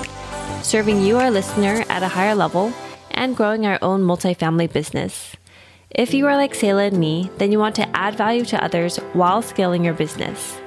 serving 0.66 1.00
you 1.00 1.16
our 1.16 1.30
listener 1.30 1.84
at 1.88 2.02
a 2.02 2.08
higher 2.08 2.34
level 2.34 2.72
and 3.12 3.36
growing 3.36 3.64
our 3.64 3.78
own 3.82 4.02
multifamily 4.02 4.72
business. 4.72 5.36
If 5.90 6.12
you 6.12 6.26
are 6.26 6.36
like 6.36 6.54
Sayla 6.54 6.88
and 6.88 6.98
me, 6.98 7.30
then 7.38 7.52
you 7.52 7.58
want 7.58 7.76
to 7.76 7.96
add 7.96 8.16
value 8.16 8.44
to 8.46 8.62
others 8.62 8.96
while 9.12 9.42
scaling 9.42 9.84
your 9.84 9.94
business. 9.94 10.58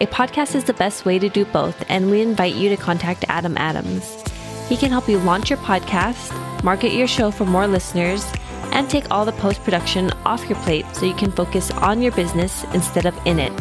A 0.00 0.06
podcast 0.06 0.56
is 0.56 0.64
the 0.64 0.74
best 0.74 1.04
way 1.04 1.20
to 1.20 1.28
do 1.28 1.44
both, 1.46 1.84
and 1.88 2.10
we 2.10 2.20
invite 2.20 2.56
you 2.56 2.68
to 2.68 2.76
contact 2.76 3.24
Adam 3.28 3.56
Adams. 3.56 4.24
He 4.68 4.76
can 4.76 4.90
help 4.90 5.08
you 5.08 5.18
launch 5.18 5.50
your 5.50 5.58
podcast, 5.60 6.32
market 6.64 6.92
your 6.92 7.06
show 7.06 7.30
for 7.30 7.46
more 7.46 7.68
listeners, 7.68 8.26
and 8.74 8.90
take 8.90 9.10
all 9.10 9.24
the 9.24 9.32
post 9.32 9.62
production 9.64 10.10
off 10.26 10.48
your 10.48 10.58
plate 10.60 10.84
so 10.92 11.06
you 11.06 11.14
can 11.14 11.32
focus 11.32 11.70
on 11.70 12.02
your 12.02 12.12
business 12.12 12.64
instead 12.74 13.06
of 13.06 13.18
in 13.26 13.38
it. 13.38 13.52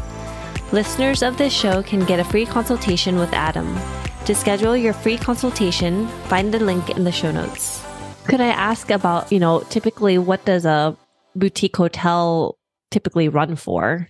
Listeners 0.74 1.24
of 1.24 1.38
this 1.38 1.53
show 1.53 1.82
can 1.84 2.03
get 2.03 2.20
a 2.20 2.24
free 2.24 2.46
consultation 2.46 3.17
with 3.17 3.32
Adam. 3.32 3.77
To 4.25 4.36
schedule 4.36 4.75
your 4.75 4.93
free 4.93 5.17
consultation, 5.17 6.08
find 6.27 6.53
the 6.53 6.60
link 6.60 6.89
in 6.89 7.03
the 7.03 7.12
show 7.12 7.32
notes. 7.32 7.84
Could 8.25 8.41
I 8.41 8.48
ask 8.48 8.89
about, 8.89 9.32
you 9.32 9.39
know, 9.39 9.62
typically 9.70 10.17
what 10.17 10.43
does 10.46 10.65
a 10.65 10.98
boutique 11.36 11.75
hotel 11.75 12.58
typically 12.89 13.29
run 13.29 13.55
for? 13.55 14.08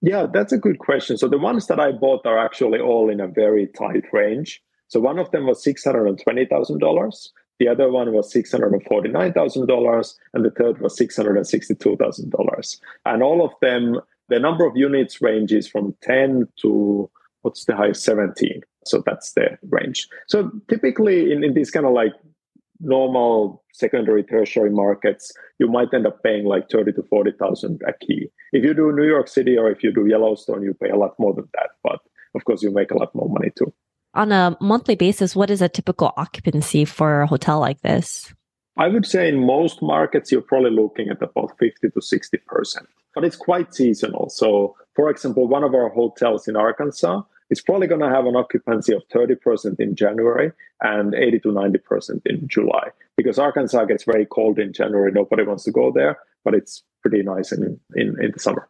Yeah, 0.00 0.26
that's 0.32 0.52
a 0.52 0.58
good 0.58 0.78
question. 0.78 1.18
So 1.18 1.28
the 1.28 1.38
ones 1.38 1.66
that 1.66 1.80
I 1.80 1.92
bought 1.92 2.26
are 2.26 2.38
actually 2.38 2.78
all 2.78 3.10
in 3.10 3.20
a 3.20 3.26
very 3.26 3.66
tight 3.66 4.04
range. 4.12 4.62
So 4.88 5.00
one 5.00 5.18
of 5.18 5.30
them 5.32 5.46
was 5.46 5.64
$620,000. 5.64 7.28
The 7.60 7.68
other 7.68 7.90
one 7.90 8.12
was 8.12 8.32
$649,000. 8.32 10.14
And 10.34 10.44
the 10.44 10.50
third 10.50 10.80
was 10.80 10.98
$662,000. 10.98 12.80
And 13.04 13.22
all 13.22 13.44
of 13.44 13.52
them, 13.60 14.00
the 14.28 14.40
number 14.40 14.66
of 14.66 14.76
units 14.76 15.22
ranges 15.22 15.68
from 15.68 15.94
10 16.02 16.48
to 16.62 17.10
what's 17.42 17.64
the 17.66 17.76
highest 17.76 18.04
17. 18.04 18.62
So 18.86 19.02
that's 19.04 19.32
the 19.32 19.58
range. 19.70 20.08
So 20.28 20.50
typically 20.68 21.32
in, 21.32 21.44
in 21.44 21.54
these 21.54 21.70
kind 21.70 21.86
of 21.86 21.92
like 21.92 22.12
normal 22.80 23.62
secondary 23.72 24.22
tertiary 24.22 24.70
markets 24.70 25.32
you 25.58 25.68
might 25.68 25.92
end 25.94 26.06
up 26.06 26.22
paying 26.22 26.44
like 26.44 26.68
30 26.68 26.92
to 26.92 27.02
40,000 27.04 27.80
a 27.86 27.92
key 28.04 28.28
if 28.52 28.64
you 28.64 28.74
do 28.74 28.92
New 28.92 29.06
York 29.06 29.28
City 29.28 29.56
or 29.56 29.70
if 29.70 29.82
you 29.82 29.92
do 29.92 30.06
Yellowstone 30.06 30.62
you 30.62 30.74
pay 30.74 30.90
a 30.90 30.96
lot 30.96 31.14
more 31.18 31.32
than 31.32 31.48
that 31.54 31.70
but 31.84 32.00
of 32.34 32.44
course 32.44 32.62
you 32.62 32.72
make 32.72 32.90
a 32.90 32.98
lot 32.98 33.14
more 33.14 33.28
money 33.28 33.50
too 33.56 33.72
on 34.14 34.32
a 34.32 34.56
monthly 34.60 34.94
basis 34.94 35.36
what 35.36 35.50
is 35.50 35.62
a 35.62 35.68
typical 35.68 36.12
occupancy 36.16 36.84
for 36.84 37.22
a 37.22 37.26
hotel 37.26 37.60
like 37.60 37.80
this 37.82 38.32
I 38.76 38.88
would 38.88 39.06
say 39.06 39.28
in 39.28 39.46
most 39.46 39.82
markets 39.82 40.32
you're 40.32 40.42
probably 40.42 40.70
looking 40.70 41.08
at 41.08 41.22
about 41.22 41.56
50 41.58 41.90
to 41.90 42.00
60 42.00 42.38
percent 42.46 42.88
but 43.14 43.24
it's 43.24 43.36
quite 43.36 43.74
seasonal 43.74 44.30
so 44.30 44.76
for 44.94 45.10
example 45.10 45.46
one 45.46 45.64
of 45.64 45.74
our 45.74 45.88
hotels 45.88 46.48
in 46.48 46.56
Arkansas 46.56 47.22
it's 47.50 47.60
probably 47.60 47.86
going 47.86 48.00
to 48.00 48.08
have 48.08 48.26
an 48.26 48.36
occupancy 48.36 48.94
of 48.94 49.02
30% 49.08 49.78
in 49.78 49.94
January 49.94 50.52
and 50.80 51.14
80 51.14 51.40
to 51.40 51.48
90% 51.48 52.22
in 52.26 52.48
July 52.48 52.88
because 53.16 53.38
Arkansas 53.38 53.84
gets 53.84 54.04
very 54.04 54.26
cold 54.26 54.58
in 54.58 54.72
January. 54.72 55.12
Nobody 55.12 55.44
wants 55.44 55.64
to 55.64 55.70
go 55.70 55.92
there, 55.92 56.18
but 56.44 56.54
it's 56.54 56.82
pretty 57.02 57.22
nice 57.22 57.52
in, 57.52 57.78
in, 57.94 58.16
in 58.20 58.32
the 58.32 58.40
summer. 58.40 58.68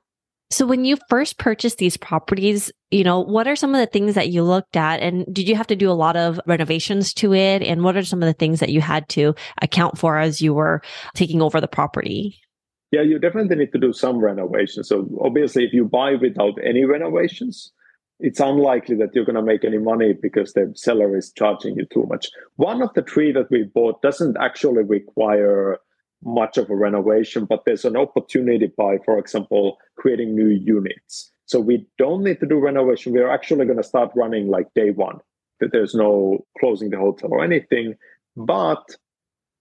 So 0.54 0.66
when 0.66 0.84
you 0.84 0.96
first 1.08 1.38
purchased 1.38 1.78
these 1.78 1.96
properties, 1.96 2.70
you 2.92 3.02
know, 3.02 3.18
what 3.18 3.48
are 3.48 3.56
some 3.56 3.74
of 3.74 3.80
the 3.80 3.88
things 3.88 4.14
that 4.14 4.28
you 4.28 4.44
looked 4.44 4.76
at 4.76 5.00
and 5.00 5.26
did 5.34 5.48
you 5.48 5.56
have 5.56 5.66
to 5.66 5.74
do 5.74 5.90
a 5.90 5.98
lot 5.98 6.14
of 6.14 6.40
renovations 6.46 7.12
to 7.14 7.34
it 7.34 7.60
and 7.60 7.82
what 7.82 7.96
are 7.96 8.04
some 8.04 8.22
of 8.22 8.28
the 8.28 8.34
things 8.34 8.60
that 8.60 8.68
you 8.68 8.80
had 8.80 9.08
to 9.08 9.34
account 9.62 9.98
for 9.98 10.16
as 10.16 10.40
you 10.40 10.54
were 10.54 10.80
taking 11.16 11.42
over 11.42 11.60
the 11.60 11.66
property? 11.66 12.38
Yeah, 12.92 13.02
you 13.02 13.18
definitely 13.18 13.56
need 13.56 13.72
to 13.72 13.80
do 13.80 13.92
some 13.92 14.18
renovations. 14.18 14.88
So 14.88 15.08
obviously 15.20 15.64
if 15.64 15.72
you 15.72 15.86
buy 15.86 16.12
without 16.14 16.54
any 16.62 16.84
renovations, 16.84 17.72
it's 18.20 18.38
unlikely 18.38 18.94
that 18.98 19.10
you're 19.12 19.24
going 19.24 19.34
to 19.34 19.42
make 19.42 19.64
any 19.64 19.78
money 19.78 20.12
because 20.12 20.52
the 20.52 20.72
seller 20.76 21.16
is 21.16 21.32
charging 21.32 21.74
you 21.74 21.86
too 21.92 22.06
much. 22.08 22.28
One 22.54 22.80
of 22.80 22.94
the 22.94 23.02
three 23.02 23.32
that 23.32 23.50
we 23.50 23.64
bought 23.64 24.02
doesn't 24.02 24.36
actually 24.40 24.84
require 24.84 25.80
much 26.24 26.56
of 26.56 26.70
a 26.70 26.76
renovation, 26.76 27.44
but 27.44 27.64
there's 27.64 27.84
an 27.84 27.96
opportunity 27.96 28.72
by, 28.76 28.98
for 29.04 29.18
example, 29.18 29.78
creating 29.96 30.34
new 30.34 30.48
units. 30.48 31.30
So 31.46 31.60
we 31.60 31.86
don't 31.98 32.24
need 32.24 32.40
to 32.40 32.46
do 32.46 32.58
renovation. 32.58 33.12
We're 33.12 33.30
actually 33.30 33.66
going 33.66 33.76
to 33.76 33.84
start 33.84 34.10
running 34.16 34.48
like 34.48 34.72
day 34.74 34.90
one. 34.90 35.18
That 35.60 35.72
there's 35.72 35.94
no 35.94 36.44
closing 36.58 36.90
the 36.90 36.98
hotel 36.98 37.30
or 37.32 37.44
anything. 37.44 37.94
But 38.36 38.96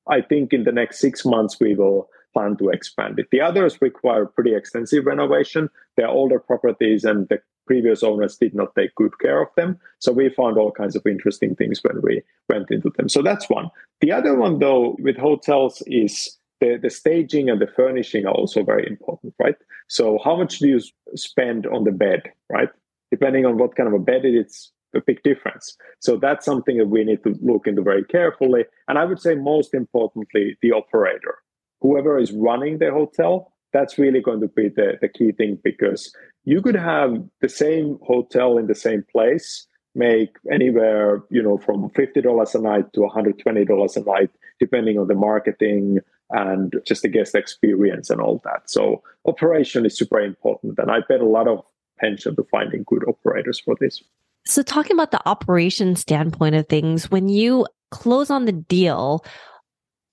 I 0.07 0.21
think 0.21 0.53
in 0.53 0.63
the 0.63 0.71
next 0.71 0.99
six 0.99 1.23
months 1.25 1.59
we 1.59 1.75
will 1.75 2.09
plan 2.33 2.57
to 2.57 2.69
expand 2.69 3.19
it. 3.19 3.27
The 3.31 3.41
others 3.41 3.81
require 3.81 4.25
pretty 4.25 4.55
extensive 4.55 5.05
renovation. 5.05 5.69
They're 5.95 6.07
older 6.07 6.39
properties 6.39 7.03
and 7.03 7.29
the 7.29 7.41
previous 7.67 8.03
owners 8.03 8.37
did 8.37 8.53
not 8.53 8.75
take 8.75 8.95
good 8.95 9.17
care 9.19 9.41
of 9.41 9.49
them. 9.55 9.79
So 9.99 10.11
we 10.11 10.29
found 10.29 10.57
all 10.57 10.71
kinds 10.71 10.95
of 10.95 11.05
interesting 11.05 11.55
things 11.55 11.81
when 11.83 12.01
we 12.01 12.21
went 12.49 12.71
into 12.71 12.89
them. 12.97 13.07
So 13.07 13.21
that's 13.21 13.49
one. 13.49 13.69
The 14.01 14.11
other 14.11 14.35
one, 14.35 14.59
though, 14.59 14.97
with 14.99 15.17
hotels 15.17 15.81
is 15.85 16.37
the, 16.63 16.79
the 16.81 16.89
staging 16.89 17.49
and 17.49 17.61
the 17.61 17.67
furnishing 17.67 18.25
are 18.25 18.33
also 18.33 18.63
very 18.63 18.87
important, 18.87 19.33
right? 19.37 19.55
So 19.89 20.17
how 20.23 20.37
much 20.37 20.59
do 20.59 20.67
you 20.69 20.79
spend 21.15 21.67
on 21.67 21.83
the 21.83 21.91
bed, 21.91 22.23
right? 22.49 22.69
Depending 23.11 23.45
on 23.45 23.57
what 23.57 23.75
kind 23.75 23.87
of 23.87 23.93
a 23.93 23.99
bed 23.99 24.23
it 24.23 24.33
is, 24.33 24.71
a 24.95 25.01
big 25.05 25.21
difference. 25.23 25.75
So 25.99 26.17
that's 26.17 26.45
something 26.45 26.77
that 26.77 26.87
we 26.87 27.03
need 27.03 27.23
to 27.23 27.35
look 27.41 27.67
into 27.67 27.81
very 27.81 28.05
carefully. 28.05 28.63
And 28.87 28.97
I 28.97 29.05
would 29.05 29.19
say 29.19 29.35
most 29.35 29.73
importantly, 29.73 30.55
the 30.61 30.71
operator, 30.71 31.35
whoever 31.81 32.17
is 32.17 32.31
running 32.31 32.77
the 32.77 32.91
hotel, 32.91 33.51
that's 33.73 33.97
really 33.97 34.21
going 34.21 34.39
to 34.41 34.47
be 34.47 34.69
the, 34.69 34.93
the 35.01 35.09
key 35.09 35.31
thing 35.31 35.57
because 35.63 36.15
you 36.45 36.61
could 36.61 36.75
have 36.75 37.11
the 37.41 37.49
same 37.49 37.97
hotel 38.03 38.57
in 38.57 38.67
the 38.67 38.75
same 38.75 39.03
place 39.11 39.67
make 39.95 40.37
anywhere 40.51 41.21
you 41.29 41.41
know 41.41 41.57
from 41.57 41.89
$50 41.89 42.55
a 42.55 42.59
night 42.59 42.91
to 42.93 43.01
$120 43.01 43.95
a 43.95 43.99
night 44.11 44.29
depending 44.59 44.97
on 44.97 45.07
the 45.07 45.13
marketing 45.13 45.99
and 46.33 46.73
just 46.85 47.01
the 47.01 47.07
guest 47.07 47.35
experience 47.35 48.09
and 48.09 48.19
all 48.19 48.41
that 48.43 48.69
so 48.69 49.01
operation 49.25 49.85
is 49.85 49.97
super 49.97 50.19
important 50.19 50.77
and 50.77 50.91
i 50.91 50.99
bet 51.07 51.21
a 51.21 51.25
lot 51.25 51.47
of 51.47 51.63
attention 51.97 52.35
to 52.35 52.43
finding 52.51 52.83
good 52.83 53.03
operators 53.07 53.59
for 53.59 53.75
this 53.79 54.03
so 54.45 54.61
talking 54.61 54.95
about 54.95 55.11
the 55.11 55.27
operation 55.27 55.95
standpoint 55.95 56.55
of 56.55 56.67
things 56.67 57.09
when 57.09 57.29
you 57.29 57.65
close 57.91 58.29
on 58.29 58.45
the 58.45 58.51
deal 58.51 59.23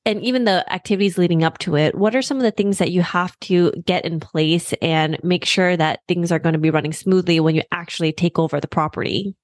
and 0.06 0.22
even 0.22 0.44
the 0.44 0.70
activities 0.72 1.18
leading 1.18 1.44
up 1.44 1.58
to 1.58 1.76
it, 1.76 1.94
what 1.94 2.14
are 2.14 2.22
some 2.22 2.38
of 2.38 2.42
the 2.42 2.50
things 2.50 2.78
that 2.78 2.90
you 2.90 3.02
have 3.02 3.38
to 3.40 3.70
get 3.84 4.04
in 4.04 4.18
place 4.18 4.72
and 4.80 5.18
make 5.22 5.44
sure 5.44 5.76
that 5.76 6.00
things 6.08 6.32
are 6.32 6.38
going 6.38 6.54
to 6.54 6.58
be 6.58 6.70
running 6.70 6.92
smoothly 6.92 7.38
when 7.38 7.54
you 7.54 7.62
actually 7.70 8.12
take 8.12 8.38
over 8.38 8.60
the 8.60 8.68
property? 8.68 9.34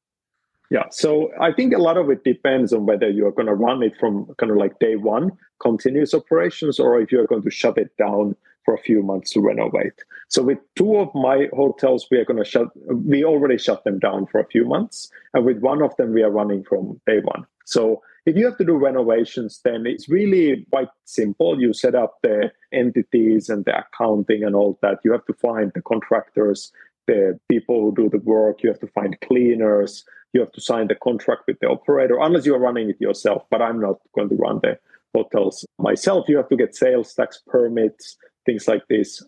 Yeah, 0.70 0.84
so 0.90 1.30
I 1.40 1.52
think 1.52 1.74
a 1.74 1.78
lot 1.78 1.96
of 1.96 2.10
it 2.10 2.24
depends 2.24 2.72
on 2.72 2.86
whether 2.86 3.08
you're 3.08 3.32
going 3.32 3.46
to 3.46 3.54
run 3.54 3.82
it 3.82 3.92
from 4.00 4.26
kind 4.38 4.50
of 4.50 4.58
like 4.58 4.78
day 4.78 4.96
one, 4.96 5.30
continuous 5.60 6.14
operations, 6.14 6.78
or 6.78 7.00
if 7.00 7.10
you're 7.12 7.26
going 7.26 7.42
to 7.42 7.50
shut 7.50 7.78
it 7.78 7.96
down 7.96 8.36
for 8.64 8.74
a 8.74 8.78
few 8.78 9.02
months 9.02 9.30
to 9.30 9.40
renovate. 9.40 10.02
So 10.28 10.42
with 10.42 10.58
two 10.74 10.96
of 10.96 11.14
my 11.14 11.48
hotels, 11.54 12.08
we 12.10 12.18
are 12.18 12.24
going 12.24 12.42
to 12.42 12.44
shut. 12.44 12.68
We 12.92 13.24
already 13.24 13.58
shut 13.58 13.84
them 13.84 13.98
down 13.98 14.26
for 14.26 14.40
a 14.40 14.46
few 14.46 14.64
months, 14.64 15.10
and 15.34 15.44
with 15.44 15.58
one 15.58 15.82
of 15.82 15.96
them, 15.96 16.12
we 16.12 16.22
are 16.22 16.30
running 16.30 16.64
from 16.64 17.00
day 17.06 17.20
one. 17.20 17.46
So 17.64 18.02
if 18.26 18.36
you 18.36 18.44
have 18.44 18.58
to 18.58 18.64
do 18.64 18.76
renovations, 18.76 19.60
then 19.64 19.86
it's 19.86 20.08
really 20.08 20.66
quite 20.70 20.88
simple. 21.04 21.60
You 21.60 21.72
set 21.72 21.94
up 21.94 22.18
the 22.22 22.50
entities 22.72 23.48
and 23.48 23.64
the 23.64 23.78
accounting 23.78 24.42
and 24.42 24.56
all 24.56 24.78
that. 24.82 24.98
You 25.04 25.12
have 25.12 25.24
to 25.26 25.34
find 25.34 25.70
the 25.74 25.82
contractors, 25.82 26.72
the 27.06 27.38
people 27.48 27.80
who 27.80 27.94
do 27.94 28.08
the 28.08 28.18
work. 28.18 28.64
You 28.64 28.68
have 28.70 28.80
to 28.80 28.88
find 28.88 29.16
cleaners. 29.20 30.04
You 30.32 30.40
have 30.40 30.50
to 30.52 30.60
sign 30.60 30.88
the 30.88 30.96
contract 30.96 31.42
with 31.46 31.60
the 31.60 31.68
operator, 31.68 32.18
unless 32.20 32.44
you're 32.44 32.58
running 32.58 32.90
it 32.90 33.00
yourself. 33.00 33.44
But 33.48 33.62
I'm 33.62 33.80
not 33.80 34.00
going 34.12 34.28
to 34.28 34.34
run 34.34 34.58
the 34.60 34.76
hotels 35.16 35.64
myself. 35.78 36.28
You 36.28 36.36
have 36.36 36.48
to 36.50 36.56
get 36.56 36.74
sales 36.74 37.14
tax 37.14 37.42
permits, 37.46 38.16
things 38.44 38.68
like 38.68 38.82
this. 38.88 39.22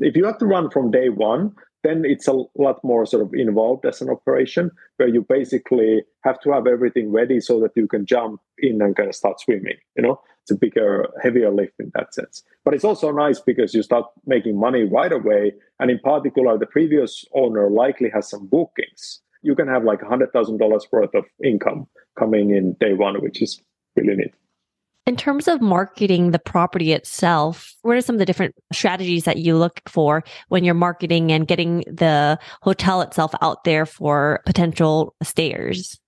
If 0.00 0.16
you 0.16 0.24
have 0.24 0.38
to 0.38 0.46
run 0.46 0.70
from 0.70 0.90
day 0.90 1.08
one, 1.08 1.52
then 1.84 2.02
it's 2.06 2.26
a 2.26 2.42
lot 2.56 2.82
more 2.82 3.04
sort 3.04 3.22
of 3.22 3.34
involved 3.34 3.84
as 3.84 4.00
an 4.00 4.08
operation 4.08 4.70
where 4.96 5.08
you 5.08 5.24
basically 5.28 6.02
have 6.24 6.40
to 6.40 6.50
have 6.50 6.66
everything 6.66 7.12
ready 7.12 7.40
so 7.40 7.60
that 7.60 7.72
you 7.76 7.86
can 7.86 8.06
jump 8.06 8.40
in 8.58 8.80
and 8.80 8.96
kind 8.96 9.10
of 9.10 9.14
start 9.14 9.38
swimming 9.38 9.76
you 9.96 10.02
know? 10.02 10.20
It's 10.42 10.50
a 10.50 10.56
bigger 10.56 11.06
heavier 11.22 11.50
lift 11.50 11.74
in 11.78 11.90
that 11.94 12.12
sense. 12.12 12.42
But 12.64 12.74
it's 12.74 12.84
also 12.84 13.10
nice 13.10 13.40
because 13.40 13.74
you 13.74 13.82
start 13.82 14.06
making 14.26 14.58
money 14.58 14.84
right 14.84 15.12
away. 15.12 15.52
And 15.78 15.90
in 15.90 15.98
particular 15.98 16.58
the 16.58 16.66
previous 16.66 17.24
owner 17.34 17.70
likely 17.70 18.10
has 18.14 18.30
some 18.30 18.46
bookings. 18.46 19.20
You 19.42 19.54
can 19.54 19.68
have 19.68 19.84
like 19.84 20.00
$100000 20.00 20.92
worth 20.92 21.14
of 21.14 21.24
income 21.42 21.86
coming 22.18 22.50
in 22.50 22.76
day 22.80 22.94
one 22.94 23.20
which 23.22 23.42
is 23.42 23.60
really 23.96 24.16
neat 24.16 24.34
in 25.06 25.16
terms 25.16 25.48
of 25.48 25.60
marketing 25.60 26.30
the 26.30 26.38
property 26.38 26.92
itself, 26.92 27.74
what 27.82 27.96
are 27.96 28.00
some 28.00 28.14
of 28.14 28.18
the 28.18 28.24
different 28.24 28.54
strategies 28.72 29.24
that 29.24 29.36
you 29.36 29.56
look 29.56 29.80
for 29.86 30.24
when 30.48 30.64
you're 30.64 30.74
marketing 30.74 31.30
and 31.30 31.46
getting 31.46 31.80
the 31.80 32.38
hotel 32.62 33.02
itself 33.02 33.34
out 33.42 33.64
there 33.64 33.84
for 33.84 34.40
potential 34.46 35.14
stayers? 35.22 35.98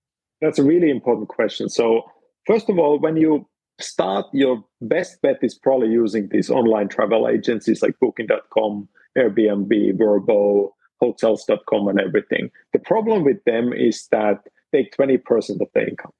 That's 0.41 0.59
a 0.59 0.63
really 0.63 0.89
important 0.89 1.29
question. 1.29 1.69
So, 1.69 2.03
first 2.45 2.69
of 2.69 2.79
all, 2.79 2.99
when 2.99 3.17
you 3.17 3.47
start, 3.79 4.25
your 4.33 4.63
best 4.81 5.21
bet 5.21 5.37
is 5.43 5.55
probably 5.55 5.89
using 5.89 6.29
these 6.29 6.49
online 6.49 6.87
travel 6.87 7.27
agencies 7.27 7.81
like 7.81 7.99
Booking.com, 7.99 8.89
Airbnb, 9.17 9.97
Vrbo, 9.97 10.69
Hotels.com, 11.01 11.87
and 11.87 11.99
everything. 11.99 12.49
The 12.73 12.79
problem 12.79 13.23
with 13.23 13.43
them 13.45 13.73
is 13.73 14.07
that 14.11 14.39
they 14.71 14.83
take 14.83 14.97
20% 14.97 15.61
of 15.61 15.67
the 15.73 15.87
income. 15.87 16.11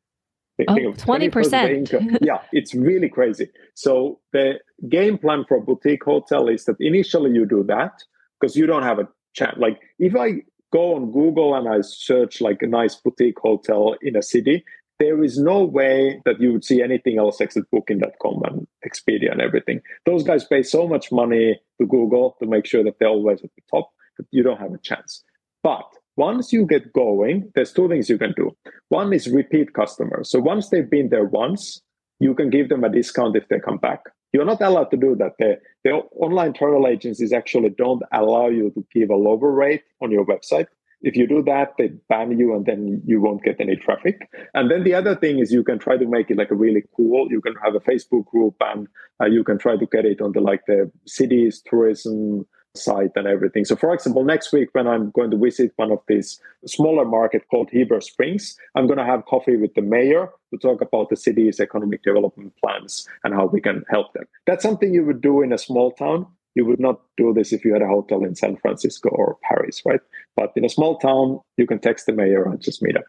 Oh, 0.67 0.75
20%. 0.75 2.17
yeah, 2.21 2.39
it's 2.51 2.73
really 2.73 3.09
crazy. 3.09 3.49
So 3.75 4.19
the 4.33 4.59
game 4.89 5.17
plan 5.17 5.45
for 5.47 5.61
boutique 5.61 6.03
hotel 6.03 6.47
is 6.47 6.65
that 6.65 6.77
initially 6.79 7.31
you 7.31 7.45
do 7.45 7.63
that 7.65 8.03
because 8.39 8.55
you 8.55 8.65
don't 8.65 8.83
have 8.83 8.99
a 8.99 9.07
chance. 9.33 9.57
Like 9.57 9.79
if 9.99 10.15
I 10.15 10.41
go 10.73 10.95
on 10.95 11.11
Google 11.11 11.55
and 11.55 11.69
I 11.69 11.81
search 11.81 12.41
like 12.41 12.61
a 12.61 12.67
nice 12.67 12.95
boutique 12.95 13.39
hotel 13.39 13.95
in 14.01 14.15
a 14.15 14.23
city, 14.23 14.63
there 14.99 15.23
is 15.23 15.37
no 15.37 15.63
way 15.63 16.21
that 16.25 16.41
you 16.41 16.51
would 16.53 16.65
see 16.65 16.81
anything 16.81 17.19
else 17.19 17.39
except 17.39 17.69
booking.com 17.71 18.41
and 18.43 18.67
Expedia 18.85 19.31
and 19.31 19.41
everything. 19.41 19.81
Those 20.05 20.23
guys 20.23 20.43
pay 20.45 20.63
so 20.63 20.87
much 20.87 21.11
money 21.11 21.59
to 21.79 21.87
Google 21.87 22.35
to 22.39 22.47
make 22.47 22.65
sure 22.65 22.83
that 22.83 22.97
they're 22.99 23.09
always 23.09 23.43
at 23.43 23.51
the 23.55 23.61
top 23.69 23.91
that 24.17 24.25
you 24.31 24.41
don't 24.41 24.59
have 24.59 24.73
a 24.73 24.79
chance. 24.79 25.23
But 25.61 25.85
once 26.17 26.51
you 26.51 26.65
get 26.65 26.91
going, 26.93 27.49
there's 27.55 27.71
two 27.71 27.87
things 27.87 28.09
you 28.09 28.17
can 28.17 28.33
do. 28.35 28.51
One 28.89 29.13
is 29.13 29.29
repeat 29.29 29.73
customers. 29.73 30.29
So 30.29 30.39
once 30.39 30.69
they've 30.69 30.89
been 30.89 31.09
there 31.09 31.25
once, 31.25 31.81
you 32.19 32.33
can 32.33 32.49
give 32.49 32.69
them 32.69 32.83
a 32.83 32.89
discount 32.89 33.37
if 33.37 33.47
they 33.47 33.59
come 33.59 33.77
back. 33.77 34.01
You're 34.33 34.45
not 34.45 34.61
allowed 34.61 34.91
to 34.91 34.97
do 34.97 35.15
that. 35.17 35.33
The, 35.39 35.57
the 35.83 35.91
online 35.91 36.53
travel 36.53 36.87
agencies 36.87 37.31
actually 37.31 37.69
don't 37.69 38.03
allow 38.11 38.47
you 38.47 38.71
to 38.71 38.85
give 38.93 39.09
a 39.09 39.15
lower 39.15 39.51
rate 39.51 39.83
on 40.01 40.11
your 40.11 40.25
website. 40.25 40.67
If 41.01 41.15
you 41.15 41.27
do 41.27 41.43
that, 41.43 41.73
they 41.77 41.91
ban 42.09 42.37
you 42.37 42.55
and 42.55 42.65
then 42.65 43.03
you 43.05 43.21
won't 43.21 43.43
get 43.43 43.61
any 43.61 43.75
traffic. 43.75 44.27
And 44.55 44.71
then 44.71 44.83
the 44.83 44.95
other 44.95 45.15
thing 45.15 45.37
is 45.37 45.51
you 45.51 45.63
can 45.63 45.77
try 45.77 45.95
to 45.95 46.07
make 46.07 46.31
it 46.31 46.37
like 46.37 46.49
a 46.49 46.55
really 46.55 46.83
cool. 46.95 47.27
You 47.29 47.39
can 47.39 47.53
have 47.63 47.75
a 47.75 47.79
Facebook 47.79 48.25
group 48.25 48.55
and 48.61 48.87
uh, 49.21 49.27
you 49.27 49.43
can 49.43 49.59
try 49.59 49.77
to 49.77 49.85
get 49.85 50.05
it 50.05 50.21
on 50.21 50.31
the 50.31 50.41
like 50.41 50.61
the 50.65 50.91
cities 51.05 51.61
tourism 51.69 52.47
site 52.77 53.11
and 53.15 53.27
everything. 53.27 53.65
So, 53.65 53.75
for 53.75 53.93
example, 53.93 54.23
next 54.23 54.53
week 54.53 54.69
when 54.73 54.87
I'm 54.87 55.11
going 55.11 55.31
to 55.31 55.37
visit 55.37 55.73
one 55.75 55.91
of 55.91 55.99
these 56.07 56.39
smaller 56.65 57.05
market 57.05 57.43
called 57.49 57.69
Heber 57.71 58.01
Springs, 58.01 58.57
I'm 58.75 58.87
going 58.87 58.99
to 58.99 59.05
have 59.05 59.25
coffee 59.25 59.57
with 59.57 59.73
the 59.73 59.81
mayor 59.81 60.29
to 60.53 60.59
talk 60.59 60.81
about 60.81 61.09
the 61.09 61.15
city's 61.15 61.59
economic 61.59 62.03
development 62.03 62.53
plans 62.63 63.07
and 63.23 63.33
how 63.33 63.47
we 63.47 63.61
can 63.61 63.83
help 63.89 64.13
them. 64.13 64.25
That's 64.45 64.63
something 64.63 64.93
you 64.93 65.05
would 65.05 65.21
do 65.21 65.41
in 65.41 65.51
a 65.51 65.57
small 65.57 65.91
town. 65.91 66.27
You 66.55 66.65
would 66.65 66.79
not 66.79 67.01
do 67.17 67.33
this 67.33 67.53
if 67.53 67.63
you 67.63 67.73
had 67.73 67.83
a 67.83 67.87
hotel 67.87 68.23
in 68.23 68.35
San 68.35 68.57
Francisco 68.57 69.09
or 69.09 69.37
Paris, 69.43 69.81
right? 69.85 69.99
But 70.35 70.53
in 70.55 70.65
a 70.65 70.69
small 70.69 70.97
town, 70.97 71.39
you 71.57 71.67
can 71.67 71.79
text 71.79 72.07
the 72.07 72.13
mayor 72.13 72.45
and 72.45 72.59
just 72.61 72.81
meet 72.81 72.97
up. 72.97 73.03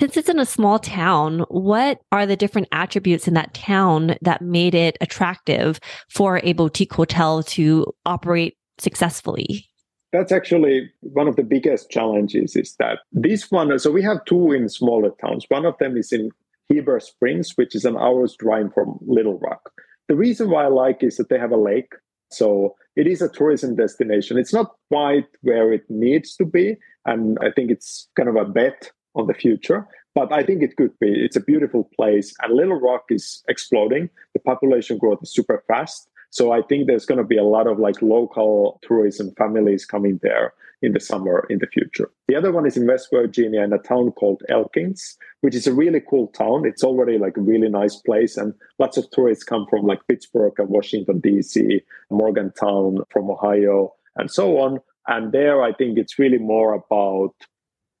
Since 0.00 0.16
it's 0.16 0.28
in 0.28 0.40
a 0.40 0.46
small 0.46 0.78
town, 0.78 1.44
what 1.48 2.00
are 2.10 2.26
the 2.26 2.34
different 2.34 2.68
attributes 2.72 3.28
in 3.28 3.34
that 3.34 3.54
town 3.54 4.16
that 4.22 4.42
made 4.42 4.74
it 4.74 4.96
attractive 5.00 5.78
for 6.08 6.40
a 6.42 6.54
boutique 6.54 6.92
hotel 6.92 7.42
to 7.44 7.86
operate 8.04 8.56
successfully? 8.82 9.66
That's 10.12 10.32
actually 10.32 10.90
one 11.00 11.26
of 11.26 11.36
the 11.36 11.42
biggest 11.42 11.90
challenges 11.90 12.54
is 12.54 12.76
that 12.78 12.98
this 13.12 13.50
one, 13.50 13.78
so 13.78 13.90
we 13.90 14.02
have 14.02 14.24
two 14.26 14.52
in 14.52 14.68
smaller 14.68 15.10
towns. 15.20 15.46
One 15.48 15.64
of 15.64 15.78
them 15.78 15.96
is 15.96 16.12
in 16.12 16.30
Heber 16.68 17.00
Springs, 17.00 17.52
which 17.56 17.74
is 17.74 17.84
an 17.84 17.96
hour's 17.96 18.36
drive 18.36 18.74
from 18.74 18.98
Little 19.00 19.38
Rock. 19.38 19.70
The 20.08 20.16
reason 20.16 20.50
why 20.50 20.64
I 20.64 20.68
like 20.68 21.02
is 21.02 21.16
that 21.16 21.30
they 21.30 21.38
have 21.38 21.52
a 21.52 21.56
lake. 21.56 21.92
So 22.30 22.76
it 22.96 23.06
is 23.06 23.22
a 23.22 23.28
tourism 23.28 23.76
destination. 23.76 24.36
It's 24.36 24.52
not 24.52 24.72
quite 24.90 25.28
where 25.40 25.72
it 25.72 25.84
needs 25.88 26.36
to 26.36 26.44
be. 26.44 26.76
And 27.06 27.38
I 27.40 27.50
think 27.50 27.70
it's 27.70 28.08
kind 28.16 28.28
of 28.28 28.36
a 28.36 28.44
bet 28.44 28.90
on 29.14 29.26
the 29.26 29.34
future. 29.34 29.86
But 30.14 30.30
I 30.32 30.42
think 30.42 30.62
it 30.62 30.76
could 30.76 30.98
be. 30.98 31.10
It's 31.24 31.36
a 31.36 31.40
beautiful 31.40 31.88
place. 31.96 32.34
And 32.42 32.54
Little 32.54 32.78
Rock 32.78 33.04
is 33.08 33.42
exploding. 33.48 34.10
The 34.34 34.40
population 34.40 34.98
growth 34.98 35.20
is 35.22 35.32
super 35.32 35.64
fast. 35.68 36.08
So 36.32 36.50
I 36.50 36.62
think 36.62 36.86
there's 36.86 37.04
going 37.04 37.18
to 37.18 37.24
be 37.24 37.36
a 37.36 37.44
lot 37.44 37.66
of 37.66 37.78
like 37.78 38.00
local 38.00 38.80
tourism 38.82 39.34
families 39.36 39.84
coming 39.84 40.18
there 40.22 40.54
in 40.80 40.94
the 40.94 40.98
summer 40.98 41.46
in 41.50 41.58
the 41.58 41.66
future. 41.66 42.10
The 42.26 42.34
other 42.34 42.50
one 42.50 42.66
is 42.66 42.74
in 42.74 42.86
West 42.86 43.08
Virginia 43.12 43.60
in 43.60 43.72
a 43.74 43.78
town 43.78 44.12
called 44.12 44.42
Elkins, 44.48 45.18
which 45.42 45.54
is 45.54 45.66
a 45.66 45.74
really 45.74 46.00
cool 46.00 46.28
town. 46.28 46.66
It's 46.66 46.82
already 46.82 47.18
like 47.18 47.36
a 47.36 47.42
really 47.42 47.68
nice 47.68 47.96
place 47.96 48.38
and 48.38 48.54
lots 48.78 48.96
of 48.96 49.10
tourists 49.10 49.44
come 49.44 49.66
from 49.68 49.86
like 49.86 50.00
Pittsburgh 50.08 50.54
and 50.56 50.70
Washington 50.70 51.20
DC, 51.20 51.82
Morgantown 52.10 53.04
from 53.10 53.30
Ohio 53.30 53.92
and 54.16 54.30
so 54.30 54.56
on. 54.56 54.80
And 55.08 55.32
there 55.32 55.62
I 55.62 55.74
think 55.74 55.98
it's 55.98 56.18
really 56.18 56.38
more 56.38 56.72
about 56.72 57.34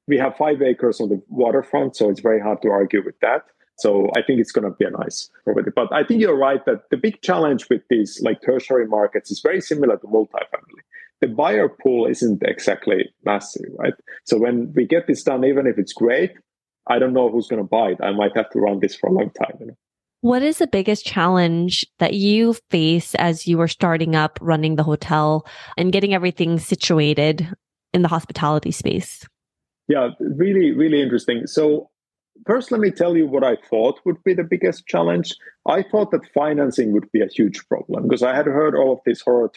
we 0.08 0.16
have 0.16 0.36
5 0.38 0.62
acres 0.62 1.02
on 1.02 1.10
the 1.10 1.22
waterfront 1.28 1.96
so 1.96 2.08
it's 2.08 2.20
very 2.20 2.40
hard 2.40 2.62
to 2.62 2.70
argue 2.70 3.04
with 3.04 3.20
that 3.20 3.42
so 3.78 4.10
I 4.16 4.22
think 4.22 4.40
it's 4.40 4.52
going 4.52 4.64
to 4.64 4.76
be 4.76 4.84
a 4.84 4.90
nice 4.90 5.30
property. 5.44 5.70
But 5.74 5.92
I 5.92 6.04
think 6.04 6.20
you're 6.20 6.36
right 6.36 6.64
that 6.66 6.90
the 6.90 6.96
big 6.96 7.20
challenge 7.22 7.68
with 7.68 7.82
these 7.88 8.20
like 8.22 8.40
tertiary 8.42 8.86
markets 8.86 9.30
is 9.30 9.40
very 9.40 9.60
similar 9.60 9.96
to 9.96 10.06
multifamily. 10.06 10.82
The 11.20 11.28
buyer 11.28 11.68
pool 11.68 12.06
isn't 12.06 12.42
exactly 12.42 13.10
massive, 13.24 13.70
right? 13.78 13.94
So 14.24 14.38
when 14.38 14.72
we 14.74 14.86
get 14.86 15.06
this 15.06 15.22
done, 15.22 15.44
even 15.44 15.66
if 15.66 15.78
it's 15.78 15.92
great, 15.92 16.32
I 16.88 16.98
don't 16.98 17.12
know 17.12 17.30
who's 17.30 17.46
going 17.46 17.62
to 17.62 17.68
buy 17.68 17.90
it. 17.90 17.98
I 18.02 18.12
might 18.12 18.36
have 18.36 18.50
to 18.50 18.58
run 18.58 18.80
this 18.80 18.96
for 18.96 19.08
a 19.08 19.12
long 19.12 19.30
time. 19.30 19.56
You 19.60 19.66
know? 19.66 19.76
What 20.20 20.42
is 20.42 20.58
the 20.58 20.66
biggest 20.66 21.04
challenge 21.06 21.86
that 21.98 22.14
you 22.14 22.56
face 22.70 23.14
as 23.16 23.46
you 23.46 23.58
were 23.58 23.68
starting 23.68 24.16
up 24.16 24.38
running 24.40 24.76
the 24.76 24.82
hotel 24.82 25.46
and 25.76 25.92
getting 25.92 26.12
everything 26.14 26.58
situated 26.58 27.48
in 27.92 28.02
the 28.02 28.08
hospitality 28.08 28.72
space? 28.72 29.24
Yeah, 29.88 30.10
really, 30.20 30.72
really 30.72 31.02
interesting. 31.02 31.46
So 31.46 31.90
First, 32.46 32.72
let 32.72 32.80
me 32.80 32.90
tell 32.90 33.16
you 33.16 33.26
what 33.26 33.44
I 33.44 33.56
thought 33.56 34.00
would 34.04 34.22
be 34.24 34.34
the 34.34 34.42
biggest 34.42 34.86
challenge. 34.86 35.36
I 35.68 35.82
thought 35.82 36.10
that 36.10 36.32
financing 36.34 36.92
would 36.92 37.10
be 37.12 37.20
a 37.20 37.28
huge 37.28 37.66
problem 37.68 38.02
because 38.02 38.24
I 38.24 38.34
had 38.34 38.46
heard 38.46 38.74
all 38.74 38.94
of 38.94 39.00
these 39.06 39.20
horror 39.20 39.48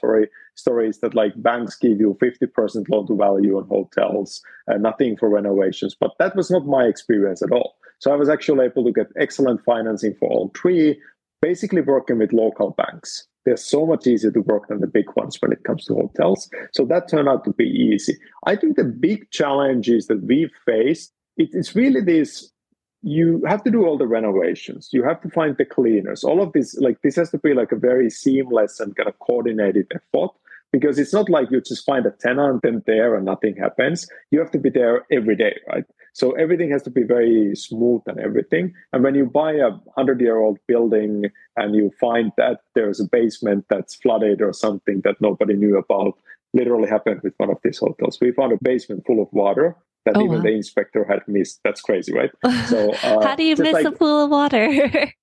stories 0.53 0.99
that 0.99 1.15
like 1.15 1.41
banks 1.41 1.77
give 1.77 1.99
you 1.99 2.15
50% 2.21 2.89
loan 2.89 3.07
to 3.07 3.15
value 3.15 3.57
on 3.57 3.67
hotels 3.67 4.41
and 4.67 4.83
nothing 4.83 5.17
for 5.17 5.29
renovations. 5.29 5.95
But 5.99 6.11
that 6.19 6.35
was 6.35 6.51
not 6.51 6.67
my 6.67 6.83
experience 6.83 7.41
at 7.41 7.51
all. 7.51 7.75
So 7.99 8.11
I 8.11 8.17
was 8.17 8.29
actually 8.29 8.65
able 8.65 8.85
to 8.85 8.91
get 8.91 9.07
excellent 9.19 9.63
financing 9.65 10.13
for 10.19 10.29
all 10.29 10.51
three, 10.55 10.99
basically 11.41 11.81
working 11.81 12.19
with 12.19 12.33
local 12.33 12.71
banks. 12.71 13.27
They're 13.45 13.57
so 13.57 13.87
much 13.87 14.05
easier 14.05 14.31
to 14.31 14.41
work 14.41 14.67
than 14.67 14.81
the 14.81 14.87
big 14.87 15.05
ones 15.15 15.41
when 15.41 15.51
it 15.51 15.63
comes 15.63 15.85
to 15.85 15.95
hotels. 15.95 16.49
So 16.73 16.85
that 16.85 17.09
turned 17.09 17.29
out 17.29 17.45
to 17.45 17.53
be 17.53 17.65
easy. 17.65 18.17
I 18.45 18.55
think 18.55 18.75
the 18.75 18.83
big 18.83 19.31
challenges 19.31 20.05
that 20.07 20.23
we've 20.23 20.51
faced, 20.65 21.13
it's 21.37 21.75
really 21.75 22.01
this 22.01 22.51
you 23.05 23.43
have 23.45 23.63
to 23.63 23.69
do 23.69 23.85
all 23.85 23.99
the 23.99 24.07
renovations. 24.07 24.89
You 24.91 25.03
have 25.03 25.21
to 25.21 25.29
find 25.29 25.55
the 25.57 25.63
cleaners. 25.63 26.23
All 26.23 26.41
of 26.41 26.53
this 26.53 26.75
like 26.79 26.99
this 27.03 27.15
has 27.17 27.29
to 27.29 27.37
be 27.37 27.53
like 27.53 27.71
a 27.71 27.75
very 27.75 28.09
seamless 28.09 28.79
and 28.79 28.95
kind 28.95 29.07
of 29.07 29.19
coordinated 29.19 29.91
effort 29.93 30.31
because 30.71 30.97
it's 30.97 31.13
not 31.13 31.29
like 31.29 31.51
you 31.51 31.61
just 31.61 31.85
find 31.85 32.07
a 32.07 32.11
tenant 32.11 32.63
and 32.63 32.83
there 32.87 33.13
and 33.13 33.23
nothing 33.23 33.55
happens. 33.57 34.07
You 34.31 34.39
have 34.39 34.49
to 34.51 34.57
be 34.57 34.71
there 34.71 35.05
every 35.11 35.35
day 35.35 35.55
right? 35.71 35.85
So 36.13 36.31
everything 36.31 36.71
has 36.71 36.81
to 36.81 36.89
be 36.89 37.03
very 37.03 37.55
smooth 37.55 38.01
and 38.07 38.19
everything. 38.19 38.73
And 38.91 39.03
when 39.03 39.13
you 39.13 39.27
buy 39.27 39.51
a 39.51 39.69
100 39.69 40.19
year 40.19 40.37
old 40.37 40.57
building 40.67 41.25
and 41.57 41.75
you 41.75 41.91
find 41.99 42.31
that 42.37 42.61
there's 42.73 42.99
a 42.99 43.07
basement 43.07 43.65
that's 43.69 43.93
flooded 43.93 44.41
or 44.41 44.51
something 44.51 45.01
that 45.03 45.21
nobody 45.21 45.53
knew 45.53 45.77
about 45.77 46.17
literally 46.55 46.89
happened 46.89 47.21
with 47.21 47.35
one 47.37 47.51
of 47.51 47.59
these 47.63 47.77
hotels. 47.77 48.17
We 48.19 48.31
found 48.31 48.51
a 48.51 48.57
basement 48.63 49.05
full 49.05 49.21
of 49.21 49.27
water 49.31 49.75
that 50.05 50.17
oh, 50.17 50.23
even 50.23 50.37
wow. 50.37 50.43
the 50.43 50.49
inspector 50.49 51.03
had 51.03 51.19
missed. 51.27 51.59
That's 51.63 51.81
crazy, 51.81 52.13
right? 52.13 52.31
So 52.67 52.91
uh, 52.91 53.25
how 53.25 53.35
do 53.35 53.43
you 53.43 53.55
miss 53.55 53.73
like, 53.73 53.85
a 53.85 53.91
pool 53.91 54.25
of 54.25 54.29
water? 54.31 54.67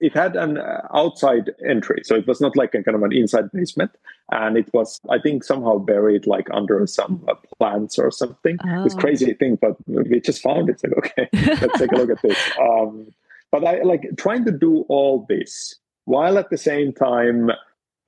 it 0.00 0.14
had 0.14 0.36
an 0.36 0.58
uh, 0.58 0.86
outside 0.94 1.52
entry, 1.68 2.02
so 2.04 2.16
it 2.16 2.26
was 2.26 2.40
not 2.40 2.56
like 2.56 2.74
a 2.74 2.82
kind 2.82 2.96
of 2.96 3.02
an 3.02 3.12
inside 3.12 3.50
basement, 3.52 3.92
and 4.30 4.56
it 4.56 4.72
was, 4.72 5.00
I 5.08 5.18
think, 5.18 5.44
somehow 5.44 5.78
buried 5.78 6.26
like 6.26 6.48
under 6.52 6.84
some 6.86 7.24
uh, 7.28 7.34
plants 7.58 7.98
or 7.98 8.10
something. 8.10 8.58
Oh. 8.64 8.84
It's 8.84 8.94
crazy 8.94 9.32
thing, 9.34 9.58
but 9.60 9.76
we 9.86 10.20
just 10.20 10.42
found 10.42 10.68
it. 10.68 10.72
It's 10.72 10.84
like, 10.84 10.96
okay, 10.98 11.28
let's 11.32 11.78
take 11.78 11.92
a 11.92 11.96
look 11.96 12.10
at 12.10 12.22
this. 12.22 12.38
Um, 12.60 13.12
but 13.50 13.64
I 13.66 13.82
like 13.82 14.08
trying 14.16 14.46
to 14.46 14.50
do 14.50 14.86
all 14.88 15.26
this 15.28 15.78
while 16.06 16.38
at 16.38 16.48
the 16.48 16.56
same 16.56 16.92
time 16.92 17.50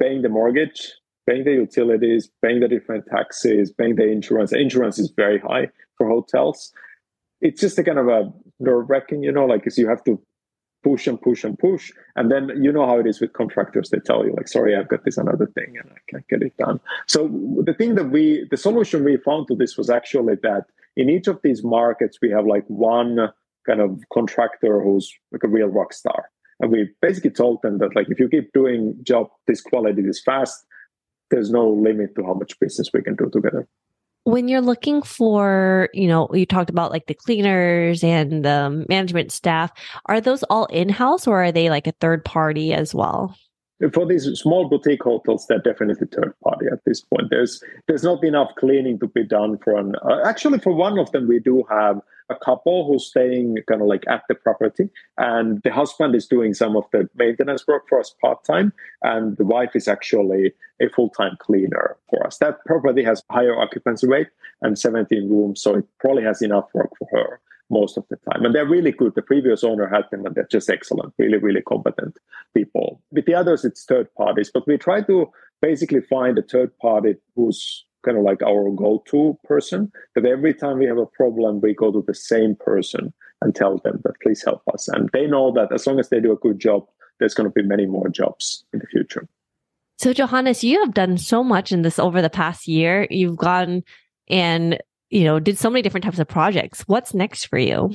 paying 0.01 0.23
the 0.23 0.31
mortgage 0.31 0.93
paying 1.27 1.45
the 1.45 1.53
utilities, 1.53 2.31
paying 2.43 2.61
the 2.61 2.69
different 2.69 3.07
taxes, 3.07 3.73
paying 3.73 3.97
the 3.97 4.07
insurance. 4.07 4.53
Insurance 4.53 4.99
is 4.99 5.11
very 5.11 5.39
high 5.39 5.69
for 5.97 6.09
hotels. 6.09 6.73
It's 7.41 7.61
just 7.61 7.79
a 7.79 7.85
kind 7.85 7.99
of 7.99 8.09
a 8.09 8.33
nerve 8.61 8.89
wracking, 8.89 9.23
you 9.23 9.33
know, 9.33 9.47
like 9.47 9.65
you 9.77 9.89
have 9.89 10.05
to 10.05 10.21
push 10.83 11.07
and 11.07 11.21
push 11.21 11.43
and 11.45 11.59
push. 11.59 11.91
And 12.15 12.31
then 12.31 12.51
you 12.63 12.71
know 12.71 12.87
how 12.87 12.99
it 12.99 13.07
is 13.07 13.21
with 13.21 13.33
contractors. 13.33 13.91
They 13.91 13.99
tell 13.99 14.25
you, 14.25 14.35
like, 14.37 14.49
sorry, 14.49 14.77
I've 14.77 14.89
got 14.89 15.05
this 15.05 15.17
another 15.17 15.47
thing 15.47 15.77
and 15.81 15.91
I 15.91 15.99
can't 16.11 16.29
get 16.29 16.43
it 16.43 16.57
done. 16.59 16.79
So 17.07 17.29
the 17.65 17.75
thing 17.75 17.95
that 17.97 18.11
we, 18.11 18.47
the 18.51 18.57
solution 18.57 19.03
we 19.03 19.17
found 19.17 19.49
to 19.49 19.57
this 19.57 19.77
was 19.77 19.91
actually 19.91 20.37
that 20.43 20.67
in 20.97 21.09
each 21.09 21.27
of 21.27 21.41
these 21.43 21.65
markets, 21.65 22.19
we 22.23 22.31
have 22.31 22.47
like 22.47 22.65
one 22.69 23.31
kind 23.67 23.81
of 23.81 24.01
contractor 24.13 24.83
who's 24.83 25.13
like 25.33 25.43
a 25.43 25.49
real 25.49 25.69
rock 25.69 25.93
star. 25.93 26.31
And 26.61 26.71
we 26.71 26.91
basically 27.03 27.31
told 27.31 27.63
them 27.63 27.79
that 27.79 27.97
like 27.97 28.09
if 28.11 28.21
you 28.21 28.29
keep 28.29 28.53
doing 28.53 28.97
job 29.03 29.29
this 29.47 29.61
quality 29.61 30.03
this 30.03 30.23
fast, 30.23 30.65
there's 31.31 31.51
no 31.51 31.69
limit 31.69 32.15
to 32.17 32.25
how 32.25 32.35
much 32.35 32.59
business 32.61 32.91
we 32.93 33.03
can 33.03 33.17
do 33.17 33.31
together. 33.31 33.67
When 34.25 34.49
you're 34.49 34.63
looking 34.63 35.03
for 35.03 35.91
you 35.93 36.09
know 36.09 36.29
you 36.33 36.47
talked 36.47 36.71
about 36.71 36.91
like 36.91 37.07
the 37.07 37.15
cleaners 37.15 38.03
and 38.03 38.45
the 38.45 38.87
management 38.89 39.33
staff 39.33 39.71
are 40.07 40.21
those 40.21 40.43
all 40.45 40.67
in-house 40.67 41.27
or 41.27 41.45
are 41.45 41.53
they 41.53 41.69
like 41.69 41.87
a 41.87 41.93
third 41.93 42.25
party 42.25 42.73
as 42.73 42.95
well? 42.95 43.37
For 43.93 44.07
these 44.07 44.25
small 44.39 44.69
boutique 44.69 45.03
hotels 45.03 45.47
they're 45.47 45.59
definitely 45.59 46.07
third 46.07 46.33
party 46.43 46.67
at 46.73 46.79
this 46.87 47.03
point. 47.03 47.29
There's 47.29 47.63
there's 47.87 48.05
not 48.05 48.25
enough 48.25 48.51
cleaning 48.59 48.99
to 49.01 49.09
be 49.09 49.25
done 49.25 49.59
for 49.59 49.77
an 49.77 49.95
uh, 49.97 50.21
actually 50.25 50.59
for 50.59 50.73
one 50.73 50.99
of 50.99 51.13
them 51.13 51.29
we 51.29 51.39
do 51.39 51.63
have 51.69 52.01
a 52.31 52.35
couple 52.35 52.87
who's 52.87 53.07
staying 53.07 53.59
kind 53.69 53.83
of 53.83 53.87
like 53.87 54.05
at 54.09 54.23
the 54.29 54.35
property 54.35 54.89
and 55.19 55.63
the 55.63 55.73
husband 55.73 56.15
is 56.15 56.27
doing 56.27 56.55
some 56.55 56.77
of 56.77 56.85
the 56.93 57.09
maintenance 57.17 57.67
work 57.67 57.83
for 57.89 58.01
us 58.01 58.15
part-time 58.21 58.73
and 59.03 59.37
the 59.37 59.45
wife 59.45 59.71
is 59.75 59.89
actually 59.89 60.53
a 60.81 60.89
full-time 60.89 61.37
cleaner 61.39 61.97
for 62.09 62.27
us. 62.27 62.39
That 62.39 62.65
property 62.65 63.05
has 63.05 63.23
higher 63.31 63.59
occupancy 63.59 64.09
rate 64.09 64.29
and 64.63 64.79
17 64.79 65.29
rooms 65.29 65.61
so 65.61 65.77
it 65.77 65.85
probably 66.01 66.23
has 66.23 66.41
enough 66.41 66.69
work 66.73 66.91
for 66.99 67.09
her 67.13 67.41
most 67.71 67.97
of 67.97 68.05
the 68.09 68.17
time. 68.31 68.45
And 68.45 68.55
they're 68.55 68.67
really 68.67 68.93
good. 68.93 69.15
The 69.15 69.23
previous 69.23 69.65
owner 69.65 69.89
had 69.89 70.05
them 70.11 70.27
and 70.27 70.35
they're 70.35 70.49
just 70.51 70.71
excellent 70.71 71.13
really 71.19 71.39
really 71.39 71.63
competent 71.63 72.17
people. 72.55 73.03
With 73.11 73.27
the 73.27 73.35
others 73.35 73.65
it's 73.65 73.85
third 73.85 74.09
parties 74.15 74.51
but 74.53 74.67
we 74.67 74.79
try 74.79 75.03
to 75.03 75.31
basically 75.61 76.01
find 76.01 76.39
a 76.39 76.43
third 76.43 76.77
party 76.79 77.17
who's 77.37 77.85
kind 78.05 78.19
of 78.19 78.25
like 78.25 78.43
our 78.43 78.71
go-to 78.71 79.39
person 79.45 79.91
that 80.15 80.27
every 80.27 80.55
time 80.55 80.79
we 80.79 80.87
have 80.87 80.99
a 80.99 81.07
problem 81.07 81.61
we 81.61 81.75
go 81.75 81.91
to 81.91 82.05
the 82.07 82.15
same 82.15 82.55
person 82.57 83.13
and 83.43 83.55
tell 83.55 83.79
them 83.79 84.01
that 84.05 84.15
please 84.23 84.43
help 84.45 84.63
us. 84.73 84.89
And 84.89 85.11
they 85.13 85.27
know 85.27 85.53
that 85.53 85.73
as 85.73 85.87
long 85.87 85.99
as 85.99 86.09
they 86.09 86.21
do 86.21 86.33
a 86.33 86.37
good 86.37 86.59
job 86.59 86.87
there's 87.19 87.35
going 87.35 87.49
to 87.49 87.53
be 87.53 87.63
many 87.63 87.87
more 87.87 88.09
jobs 88.09 88.65
in 88.73 88.81
the 88.81 88.87
future. 88.87 89.29
So 89.99 90.13
johannes 90.13 90.65
you 90.65 90.81
have 90.81 90.95
done 90.95 91.19
so 91.19 91.43
much 91.43 91.73
in 91.73 91.83
this 91.83 91.99
over 91.99 92.21
the 92.21 92.31
past 92.31 92.69
year. 92.69 93.07
You've 93.11 93.37
gone 93.37 93.83
and 94.29 94.79
you 95.11 95.25
know 95.25 95.39
did 95.41 95.59
so 95.59 95.71
many 95.71 95.83
different 95.83 96.05
types 96.05 96.19
of 96.19 96.29
projects. 96.29 96.83
What's 96.87 97.15
next 97.15 97.47
for 97.47 97.59
you? 97.59 97.95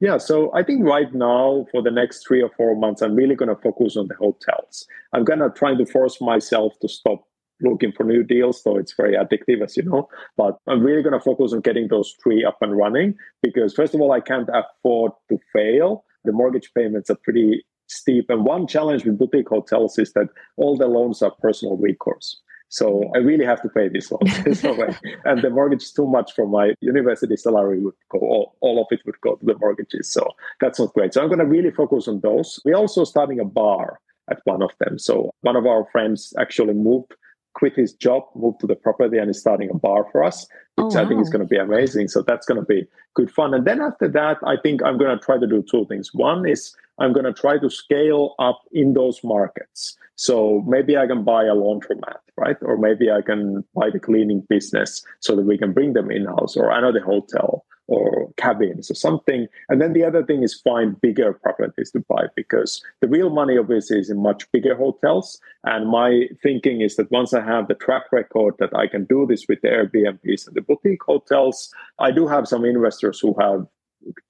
Yeah, 0.00 0.18
so 0.18 0.54
I 0.54 0.62
think 0.62 0.84
right 0.84 1.12
now 1.12 1.66
for 1.72 1.82
the 1.82 1.90
next 1.90 2.24
three 2.26 2.40
or 2.40 2.50
four 2.56 2.76
months, 2.76 3.02
I'm 3.02 3.16
really 3.16 3.34
going 3.34 3.48
to 3.48 3.60
focus 3.60 3.96
on 3.96 4.06
the 4.06 4.14
hotels. 4.14 4.86
I'm 5.12 5.24
going 5.24 5.40
to 5.40 5.50
try 5.50 5.74
to 5.74 5.84
force 5.86 6.20
myself 6.20 6.78
to 6.82 6.88
stop 6.88 7.26
looking 7.60 7.92
for 7.92 8.04
new 8.04 8.22
deals, 8.22 8.62
though 8.62 8.76
it's 8.76 8.94
very 8.94 9.14
addictive, 9.14 9.62
as 9.62 9.76
you 9.76 9.84
know. 9.84 10.08
But 10.36 10.58
I'm 10.66 10.82
really 10.82 11.02
going 11.02 11.18
to 11.18 11.20
focus 11.20 11.52
on 11.52 11.60
getting 11.60 11.88
those 11.88 12.14
three 12.22 12.44
up 12.44 12.58
and 12.60 12.76
running 12.76 13.14
because, 13.42 13.74
first 13.74 13.94
of 13.94 14.00
all, 14.00 14.12
I 14.12 14.20
can't 14.20 14.48
afford 14.52 15.12
to 15.28 15.38
fail. 15.52 16.04
The 16.24 16.32
mortgage 16.32 16.70
payments 16.74 17.10
are 17.10 17.18
pretty 17.22 17.64
steep. 17.88 18.26
And 18.28 18.44
one 18.44 18.66
challenge 18.66 19.04
with 19.04 19.18
boutique 19.18 19.48
hotels 19.48 19.98
is 19.98 20.12
that 20.12 20.28
all 20.56 20.76
the 20.76 20.86
loans 20.86 21.22
are 21.22 21.30
personal 21.30 21.76
recourse. 21.76 22.40
So 22.70 23.10
I 23.14 23.18
really 23.18 23.46
have 23.46 23.62
to 23.62 23.68
pay 23.70 23.88
these 23.88 24.12
loans. 24.12 24.62
and 25.24 25.42
the 25.42 25.50
mortgage 25.50 25.82
is 25.84 25.92
too 25.92 26.06
much 26.06 26.34
for 26.34 26.46
my 26.46 26.74
university 26.80 27.36
salary 27.36 27.80
would 27.80 27.94
go, 28.10 28.18
all, 28.18 28.56
all 28.60 28.80
of 28.80 28.86
it 28.90 29.00
would 29.06 29.18
go 29.22 29.36
to 29.36 29.46
the 29.46 29.56
mortgages. 29.58 30.12
So 30.12 30.28
that's 30.60 30.78
not 30.78 30.92
great. 30.92 31.14
So 31.14 31.22
I'm 31.22 31.28
going 31.28 31.38
to 31.38 31.46
really 31.46 31.70
focus 31.70 32.08
on 32.08 32.20
those. 32.20 32.60
We're 32.64 32.76
also 32.76 33.04
starting 33.04 33.40
a 33.40 33.44
bar 33.44 34.00
at 34.30 34.40
one 34.44 34.62
of 34.62 34.70
them. 34.80 34.98
So 34.98 35.30
one 35.40 35.56
of 35.56 35.66
our 35.66 35.86
friends 35.90 36.34
actually 36.38 36.74
moved 36.74 37.14
quit 37.58 37.74
his 37.74 37.92
job, 37.92 38.22
moved 38.36 38.60
to 38.60 38.68
the 38.68 38.76
property, 38.76 39.18
and 39.18 39.28
is 39.28 39.40
starting 39.40 39.68
a 39.70 39.74
bar 39.74 40.06
for 40.12 40.22
us, 40.22 40.46
oh, 40.78 40.84
which 40.84 40.94
oh, 40.94 40.98
wow. 40.98 41.04
I 41.04 41.08
think 41.08 41.20
is 41.20 41.28
going 41.28 41.46
to 41.46 41.54
be 41.56 41.58
amazing. 41.58 42.06
So 42.08 42.22
that's 42.22 42.46
going 42.46 42.60
to 42.60 42.64
be 42.64 42.86
good 43.14 43.30
fun. 43.30 43.52
And 43.52 43.66
then 43.66 43.80
after 43.80 44.08
that, 44.08 44.38
I 44.46 44.56
think 44.62 44.80
I'm 44.84 44.96
going 44.96 45.18
to 45.18 45.24
try 45.24 45.38
to 45.38 45.46
do 45.46 45.64
two 45.68 45.84
things. 45.86 46.14
One 46.14 46.48
is 46.48 46.74
I'm 47.00 47.12
going 47.12 47.26
to 47.26 47.32
try 47.32 47.58
to 47.58 47.68
scale 47.68 48.34
up 48.38 48.60
in 48.72 48.94
those 48.94 49.22
markets. 49.24 49.96
So 50.14 50.64
maybe 50.66 50.96
I 50.96 51.06
can 51.06 51.24
buy 51.24 51.44
a 51.44 51.54
laundromat, 51.54 52.20
right? 52.36 52.56
Or 52.62 52.76
maybe 52.76 53.10
I 53.10 53.22
can 53.22 53.64
buy 53.74 53.90
the 53.90 54.00
cleaning 54.00 54.40
business 54.48 55.04
so 55.20 55.34
that 55.36 55.46
we 55.46 55.58
can 55.58 55.72
bring 55.72 55.92
them 55.92 56.10
in 56.10 56.26
house, 56.26 56.56
or 56.56 56.70
another 56.70 57.00
hotel 57.00 57.64
or 57.88 58.30
cabins 58.36 58.90
or 58.90 58.94
something. 58.94 59.46
And 59.68 59.80
then 59.80 59.94
the 59.94 60.04
other 60.04 60.24
thing 60.24 60.42
is 60.42 60.60
find 60.60 61.00
bigger 61.00 61.32
properties 61.32 61.90
to 61.92 62.00
buy 62.08 62.26
because 62.36 62.82
the 63.00 63.08
real 63.08 63.30
money 63.30 63.56
obviously 63.58 63.98
is 63.98 64.10
in 64.10 64.22
much 64.22 64.50
bigger 64.52 64.76
hotels. 64.76 65.40
And 65.64 65.88
my 65.88 66.28
thinking 66.42 66.82
is 66.82 66.96
that 66.96 67.10
once 67.10 67.32
I 67.32 67.40
have 67.40 67.66
the 67.66 67.74
track 67.74 68.04
record 68.12 68.54
that 68.58 68.76
I 68.76 68.86
can 68.86 69.06
do 69.06 69.26
this 69.26 69.46
with 69.48 69.60
the 69.62 69.68
Airbnbs 69.68 70.46
and 70.46 70.54
the 70.54 70.60
boutique 70.60 71.02
hotels, 71.02 71.72
I 71.98 72.10
do 72.10 72.28
have 72.28 72.46
some 72.46 72.64
investors 72.64 73.18
who 73.20 73.34
have 73.40 73.66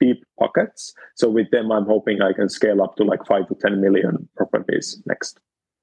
deep 0.01 0.25
pockets. 0.39 0.95
So 1.17 1.29
with 1.29 1.51
them, 1.51 1.71
I'm 1.73 1.85
hoping 1.85 2.23
I 2.23 2.33
can 2.33 2.49
scale 2.49 2.81
up 2.81 2.97
to 2.97 3.05
like 3.05 3.27
five 3.27 3.49
to 3.49 3.55
10 3.55 3.81
million 3.81 4.29
properties 4.37 5.03
next. 5.07 5.39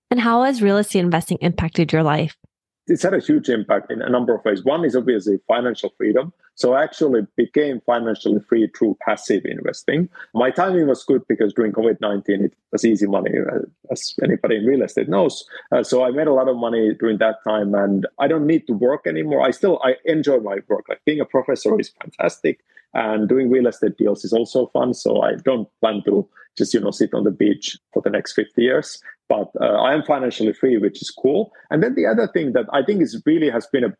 And 0.09 0.19
how 0.19 0.43
has 0.43 0.61
real 0.61 0.77
estate 0.77 0.99
investing 0.99 1.37
impacted 1.41 1.91
your 1.91 2.03
life? 2.03 2.37
It's 2.87 3.03
had 3.03 3.13
a 3.13 3.19
huge 3.19 3.49
impact 3.49 3.91
in 3.91 4.01
a 4.01 4.09
number 4.09 4.35
of 4.35 4.45
ways. 4.45 4.63
One 4.63 4.85
is 4.85 4.95
obviously 4.95 5.39
financial 5.47 5.91
freedom. 5.97 6.33
So 6.53 6.73
I 6.73 6.83
actually 6.83 7.27
became 7.35 7.81
financially 7.81 8.39
free 8.39 8.69
through 8.77 8.97
passive 9.05 9.43
investing. 9.43 10.07
My 10.33 10.51
timing 10.51 10.87
was 10.87 11.03
good 11.03 11.27
because 11.27 11.53
during 11.53 11.73
COVID 11.73 11.99
19, 11.99 12.45
it 12.45 12.53
was 12.71 12.85
easy 12.85 13.07
money, 13.07 13.31
uh, 13.39 13.59
as 13.91 14.13
anybody 14.23 14.57
in 14.57 14.65
real 14.65 14.83
estate 14.83 15.09
knows. 15.09 15.45
Uh, 15.71 15.83
so 15.83 16.05
I 16.05 16.11
made 16.11 16.27
a 16.27 16.33
lot 16.33 16.47
of 16.47 16.55
money 16.55 16.93
during 16.93 17.17
that 17.17 17.43
time 17.43 17.73
and 17.73 18.07
I 18.19 18.27
don't 18.27 18.47
need 18.47 18.67
to 18.67 18.73
work 18.73 19.05
anymore. 19.07 19.41
I 19.41 19.51
still 19.51 19.81
I 19.83 19.95
enjoy 20.05 20.39
my 20.39 20.57
work. 20.67 20.85
Like 20.87 21.01
being 21.05 21.19
a 21.19 21.25
professor 21.25 21.77
is 21.79 21.91
fantastic 22.01 22.61
and 22.95 23.29
doing 23.29 23.51
real 23.51 23.67
estate 23.67 23.97
deals 23.97 24.25
is 24.25 24.33
also 24.33 24.67
fun. 24.67 24.93
So 24.93 25.21
I 25.21 25.35
don't 25.43 25.67
plan 25.81 26.01
to 26.05 26.27
just, 26.57 26.73
you 26.73 26.79
know, 26.79 26.91
sit 26.91 27.13
on 27.13 27.25
the 27.25 27.31
beach 27.31 27.77
for 27.93 28.01
the 28.01 28.09
next 28.09 28.33
50 28.33 28.61
years 28.61 28.99
but 29.27 29.49
uh, 29.59 29.65
I 29.65 29.93
am 29.93 30.03
financially 30.03 30.53
free, 30.53 30.77
which 30.77 31.01
is 31.01 31.11
cool. 31.11 31.51
And 31.69 31.81
then 31.81 31.95
the 31.95 32.05
other 32.05 32.27
thing 32.27 32.53
that 32.53 32.65
I 32.73 32.83
think 32.83 33.01
is 33.01 33.21
really 33.25 33.49
has 33.49 33.67
been 33.67 33.83
an 33.83 33.93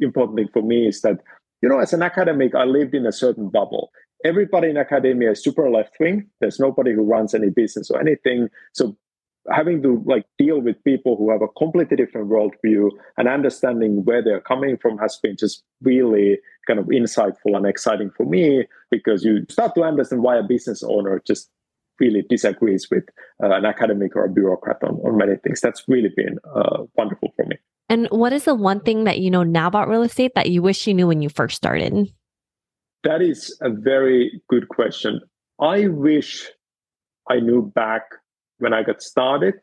important 0.00 0.38
thing 0.38 0.48
for 0.52 0.62
me 0.62 0.88
is 0.88 1.02
that, 1.02 1.18
you 1.62 1.68
know, 1.68 1.78
as 1.78 1.92
an 1.92 2.02
academic, 2.02 2.54
I 2.54 2.64
lived 2.64 2.94
in 2.94 3.06
a 3.06 3.12
certain 3.12 3.48
bubble. 3.48 3.90
Everybody 4.24 4.70
in 4.70 4.76
academia 4.76 5.32
is 5.32 5.42
super 5.42 5.70
left 5.70 5.96
wing. 6.00 6.28
There's 6.40 6.58
nobody 6.58 6.92
who 6.92 7.02
runs 7.02 7.34
any 7.34 7.50
business 7.50 7.90
or 7.90 8.00
anything. 8.00 8.48
So 8.72 8.96
having 9.50 9.82
to 9.82 10.02
like 10.06 10.24
deal 10.38 10.60
with 10.60 10.82
people 10.84 11.16
who 11.16 11.30
have 11.30 11.42
a 11.42 11.48
completely 11.48 11.96
different 11.96 12.28
worldview 12.28 12.90
and 13.16 13.28
understanding 13.28 14.04
where 14.04 14.22
they're 14.22 14.40
coming 14.40 14.76
from 14.76 14.98
has 14.98 15.18
been 15.22 15.36
just 15.36 15.64
really 15.82 16.38
kind 16.66 16.78
of 16.78 16.86
insightful 16.86 17.56
and 17.56 17.66
exciting 17.66 18.10
for 18.16 18.24
me 18.24 18.64
because 18.90 19.24
you 19.24 19.44
start 19.50 19.74
to 19.74 19.82
understand 19.82 20.22
why 20.22 20.36
a 20.36 20.42
business 20.42 20.82
owner 20.82 21.20
just 21.26 21.50
really 21.98 22.22
disagrees 22.28 22.88
with 22.90 23.04
uh, 23.42 23.50
an 23.50 23.64
academic 23.64 24.16
or 24.16 24.24
a 24.24 24.28
bureaucrat 24.28 24.78
on, 24.82 24.96
on 24.96 25.16
many 25.16 25.36
things. 25.36 25.60
That's 25.60 25.82
really 25.88 26.10
been 26.16 26.38
uh, 26.54 26.84
wonderful 26.96 27.32
for 27.36 27.44
me. 27.46 27.56
And 27.88 28.06
what 28.10 28.32
is 28.32 28.44
the 28.44 28.54
one 28.54 28.80
thing 28.80 29.04
that 29.04 29.18
you 29.18 29.30
know 29.30 29.42
now 29.42 29.66
about 29.66 29.88
real 29.88 30.02
estate 30.02 30.34
that 30.34 30.50
you 30.50 30.62
wish 30.62 30.86
you 30.86 30.94
knew 30.94 31.06
when 31.06 31.20
you 31.20 31.28
first 31.28 31.56
started? 31.56 32.12
That 33.04 33.20
is 33.20 33.56
a 33.60 33.70
very 33.70 34.40
good 34.48 34.68
question. 34.68 35.20
I 35.60 35.88
wish 35.88 36.48
I 37.28 37.40
knew 37.40 37.70
back 37.74 38.02
when 38.62 38.72
I 38.72 38.82
got 38.82 39.02
started 39.02 39.54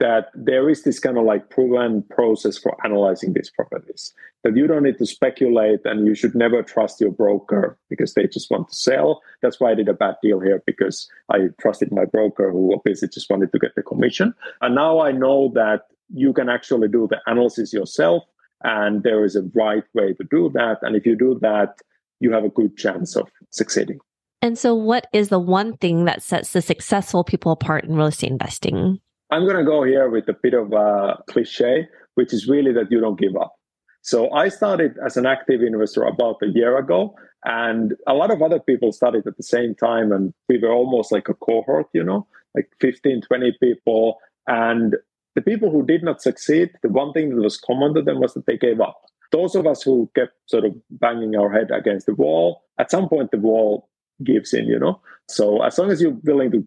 that 0.00 0.26
there 0.34 0.68
is 0.68 0.82
this 0.82 0.98
kind 0.98 1.18
of 1.18 1.24
like 1.24 1.50
proven 1.50 2.02
process 2.10 2.58
for 2.58 2.76
analyzing 2.84 3.32
these 3.32 3.50
properties 3.50 4.12
that 4.42 4.56
you 4.56 4.66
don't 4.66 4.82
need 4.82 4.98
to 4.98 5.06
speculate 5.06 5.80
and 5.84 6.06
you 6.06 6.14
should 6.14 6.34
never 6.34 6.62
trust 6.62 7.00
your 7.00 7.12
broker 7.12 7.78
because 7.90 8.14
they 8.14 8.26
just 8.26 8.50
want 8.50 8.68
to 8.68 8.74
sell. 8.74 9.22
That's 9.40 9.60
why 9.60 9.70
i 9.70 9.74
did 9.74 9.88
a 9.88 9.94
bad 9.94 10.16
deal 10.22 10.40
here 10.40 10.62
because 10.66 11.08
i 11.30 11.38
trusted 11.60 11.92
my 11.92 12.04
broker 12.04 12.50
who 12.50 12.74
obviously 12.74 13.08
just 13.08 13.30
wanted 13.30 13.52
to 13.52 13.58
get 13.58 13.74
the 13.76 13.82
commission. 13.82 14.34
And 14.60 14.74
now 14.74 15.00
i 15.00 15.12
know 15.12 15.50
that 15.54 15.82
you 16.12 16.32
can 16.32 16.48
actually 16.48 16.88
do 16.88 17.06
the 17.08 17.20
analysis 17.26 17.72
yourself 17.72 18.24
and 18.62 19.02
there 19.02 19.24
is 19.24 19.36
a 19.36 19.42
right 19.54 19.84
way 19.94 20.12
to 20.14 20.24
do 20.30 20.50
that. 20.54 20.78
And 20.82 20.96
if 20.96 21.06
you 21.06 21.16
do 21.16 21.38
that 21.40 21.80
you 22.20 22.32
have 22.32 22.44
a 22.44 22.48
good 22.48 22.76
chance 22.76 23.16
of 23.16 23.28
succeeding 23.50 24.00
and 24.44 24.58
so 24.58 24.74
what 24.74 25.06
is 25.12 25.30
the 25.30 25.38
one 25.40 25.76
thing 25.78 26.04
that 26.04 26.22
sets 26.22 26.52
the 26.52 26.62
successful 26.62 27.24
people 27.24 27.50
apart 27.50 27.84
in 27.84 27.96
real 27.96 28.06
estate 28.06 28.30
investing 28.30 29.00
I'm 29.30 29.44
going 29.44 29.56
to 29.56 29.64
go 29.64 29.82
here 29.82 30.08
with 30.10 30.28
a 30.28 30.32
bit 30.32 30.54
of 30.54 30.72
a 30.72 31.22
cliche, 31.28 31.88
which 32.14 32.32
is 32.32 32.46
really 32.46 32.72
that 32.74 32.90
you 32.90 33.00
don't 33.00 33.18
give 33.18 33.36
up. 33.36 33.56
So 34.02 34.30
I 34.30 34.48
started 34.48 34.96
as 35.04 35.16
an 35.16 35.26
active 35.26 35.62
investor 35.62 36.04
about 36.04 36.36
a 36.42 36.46
year 36.46 36.76
ago, 36.78 37.16
and 37.44 37.94
a 38.06 38.14
lot 38.14 38.30
of 38.30 38.42
other 38.42 38.60
people 38.60 38.92
started 38.92 39.26
at 39.26 39.36
the 39.36 39.42
same 39.42 39.74
time, 39.74 40.12
and 40.12 40.32
we 40.48 40.58
were 40.58 40.72
almost 40.72 41.10
like 41.10 41.28
a 41.28 41.34
cohort, 41.34 41.86
you 41.92 42.04
know, 42.04 42.26
like 42.54 42.68
15, 42.80 43.22
20 43.22 43.56
people. 43.60 44.18
And 44.46 44.94
the 45.34 45.42
people 45.42 45.70
who 45.70 45.84
did 45.84 46.04
not 46.04 46.22
succeed, 46.22 46.70
the 46.82 46.90
one 46.90 47.12
thing 47.12 47.30
that 47.30 47.42
was 47.42 47.56
common 47.56 47.94
to 47.94 48.02
them 48.02 48.20
was 48.20 48.34
that 48.34 48.46
they 48.46 48.58
gave 48.58 48.80
up. 48.80 49.00
Those 49.32 49.54
of 49.54 49.66
us 49.66 49.82
who 49.82 50.10
kept 50.14 50.34
sort 50.46 50.64
of 50.64 50.74
banging 50.90 51.34
our 51.34 51.50
head 51.50 51.70
against 51.72 52.06
the 52.06 52.14
wall, 52.14 52.62
at 52.78 52.90
some 52.90 53.08
point 53.08 53.30
the 53.30 53.38
wall 53.38 53.88
gives 54.22 54.52
in, 54.52 54.66
you 54.66 54.78
know. 54.78 55.00
So 55.28 55.62
as 55.62 55.78
long 55.78 55.90
as 55.90 56.00
you're 56.00 56.16
willing 56.22 56.50
to 56.52 56.66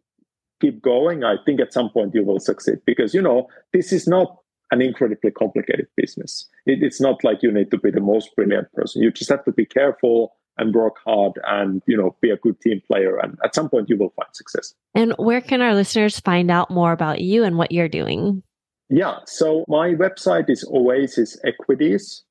keep 0.60 0.82
going, 0.82 1.24
I 1.24 1.36
think 1.46 1.60
at 1.60 1.74
some 1.74 1.90
point 1.90 2.16
you 2.16 2.24
will 2.26 2.40
succeed 2.40 2.80
because, 2.86 3.14
you 3.14 3.22
know, 3.22 3.48
this 3.74 3.92
is 3.92 4.08
not 4.08 4.38
an 4.72 4.82
incredibly 4.82 5.32
complicated 5.32 5.88
business. 5.96 6.48
It, 6.66 6.84
it's 6.84 7.00
not 7.00 7.24
like 7.24 7.42
you 7.42 7.52
need 7.52 7.72
to 7.72 7.78
be 7.78 7.92
the 7.92 8.02
most 8.02 8.36
brilliant 8.36 8.72
person. 8.74 9.02
You 9.02 9.12
just 9.12 9.30
have 9.30 9.46
to 9.46 9.52
be 9.52 9.66
careful 9.66 10.34
and 10.58 10.74
work 10.74 10.96
hard 11.06 11.34
and, 11.48 11.84
you 11.88 11.96
know, 11.96 12.16
be 12.22 12.32
a 12.32 12.38
good 12.38 12.60
team 12.62 12.82
player. 12.88 13.18
And 13.18 13.38
at 13.44 13.54
some 13.54 13.70
point 13.70 13.90
you 13.90 13.98
will 13.98 14.14
find 14.16 14.30
success. 14.34 14.74
And 14.96 15.14
where 15.18 15.42
can 15.42 15.62
our 15.62 15.76
listeners 15.76 16.20
find 16.20 16.50
out 16.50 16.72
more 16.72 16.92
about 16.92 17.22
you 17.22 17.44
and 17.44 17.58
what 17.58 17.72
you're 17.72 17.88
doing? 17.88 18.42
Yeah. 18.90 19.20
So 19.26 19.66
my 19.68 19.90
website 19.90 20.50
is 20.50 20.66
Oasis 20.74 21.38
Equities 21.46 22.24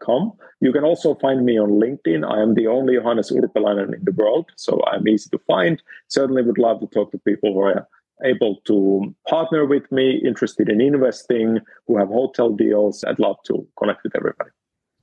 com. 0.00 0.32
You 0.60 0.72
can 0.72 0.84
also 0.84 1.14
find 1.16 1.44
me 1.44 1.58
on 1.58 1.70
LinkedIn. 1.70 2.28
I 2.28 2.42
am 2.42 2.54
the 2.54 2.66
only 2.66 2.96
Johannes 2.96 3.30
Urpelainen 3.30 3.94
in 3.94 4.04
the 4.04 4.12
world, 4.12 4.50
so 4.56 4.80
I'm 4.86 5.06
easy 5.06 5.30
to 5.30 5.38
find. 5.46 5.82
Certainly 6.08 6.42
would 6.42 6.58
love 6.58 6.80
to 6.80 6.86
talk 6.86 7.12
to 7.12 7.18
people 7.18 7.54
who 7.54 7.60
are 7.60 7.88
able 8.24 8.56
to 8.66 9.14
partner 9.28 9.64
with 9.64 9.90
me, 9.92 10.20
interested 10.24 10.68
in 10.68 10.80
investing, 10.80 11.60
who 11.86 11.98
have 11.98 12.08
hotel 12.08 12.50
deals. 12.50 13.04
I'd 13.04 13.20
love 13.20 13.36
to 13.44 13.66
connect 13.78 14.02
with 14.02 14.16
everybody. 14.16 14.50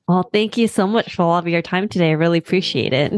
Well, 0.07 0.29
thank 0.31 0.57
you 0.57 0.67
so 0.67 0.85
much 0.85 1.15
for 1.15 1.23
all 1.23 1.38
of 1.38 1.47
your 1.47 1.61
time 1.61 1.88
today. 1.88 2.09
I 2.09 2.13
really 2.13 2.38
appreciate 2.38 2.93
it. 2.93 3.13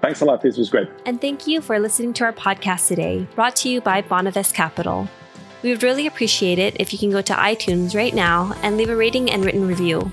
Thanks 0.00 0.20
a 0.20 0.24
lot. 0.24 0.42
This 0.42 0.56
was 0.56 0.70
great. 0.70 0.88
And 1.06 1.20
thank 1.20 1.46
you 1.46 1.60
for 1.60 1.78
listening 1.78 2.12
to 2.14 2.24
our 2.24 2.32
podcast 2.32 2.88
today, 2.88 3.26
brought 3.34 3.56
to 3.56 3.68
you 3.68 3.80
by 3.80 4.02
Bonavest 4.02 4.54
Capital. 4.54 5.08
We 5.62 5.70
would 5.70 5.82
really 5.82 6.06
appreciate 6.06 6.58
it 6.58 6.76
if 6.78 6.92
you 6.92 6.98
can 6.98 7.10
go 7.10 7.22
to 7.22 7.32
iTunes 7.32 7.94
right 7.94 8.14
now 8.14 8.54
and 8.62 8.76
leave 8.76 8.90
a 8.90 8.96
rating 8.96 9.30
and 9.30 9.44
written 9.44 9.66
review. 9.66 10.12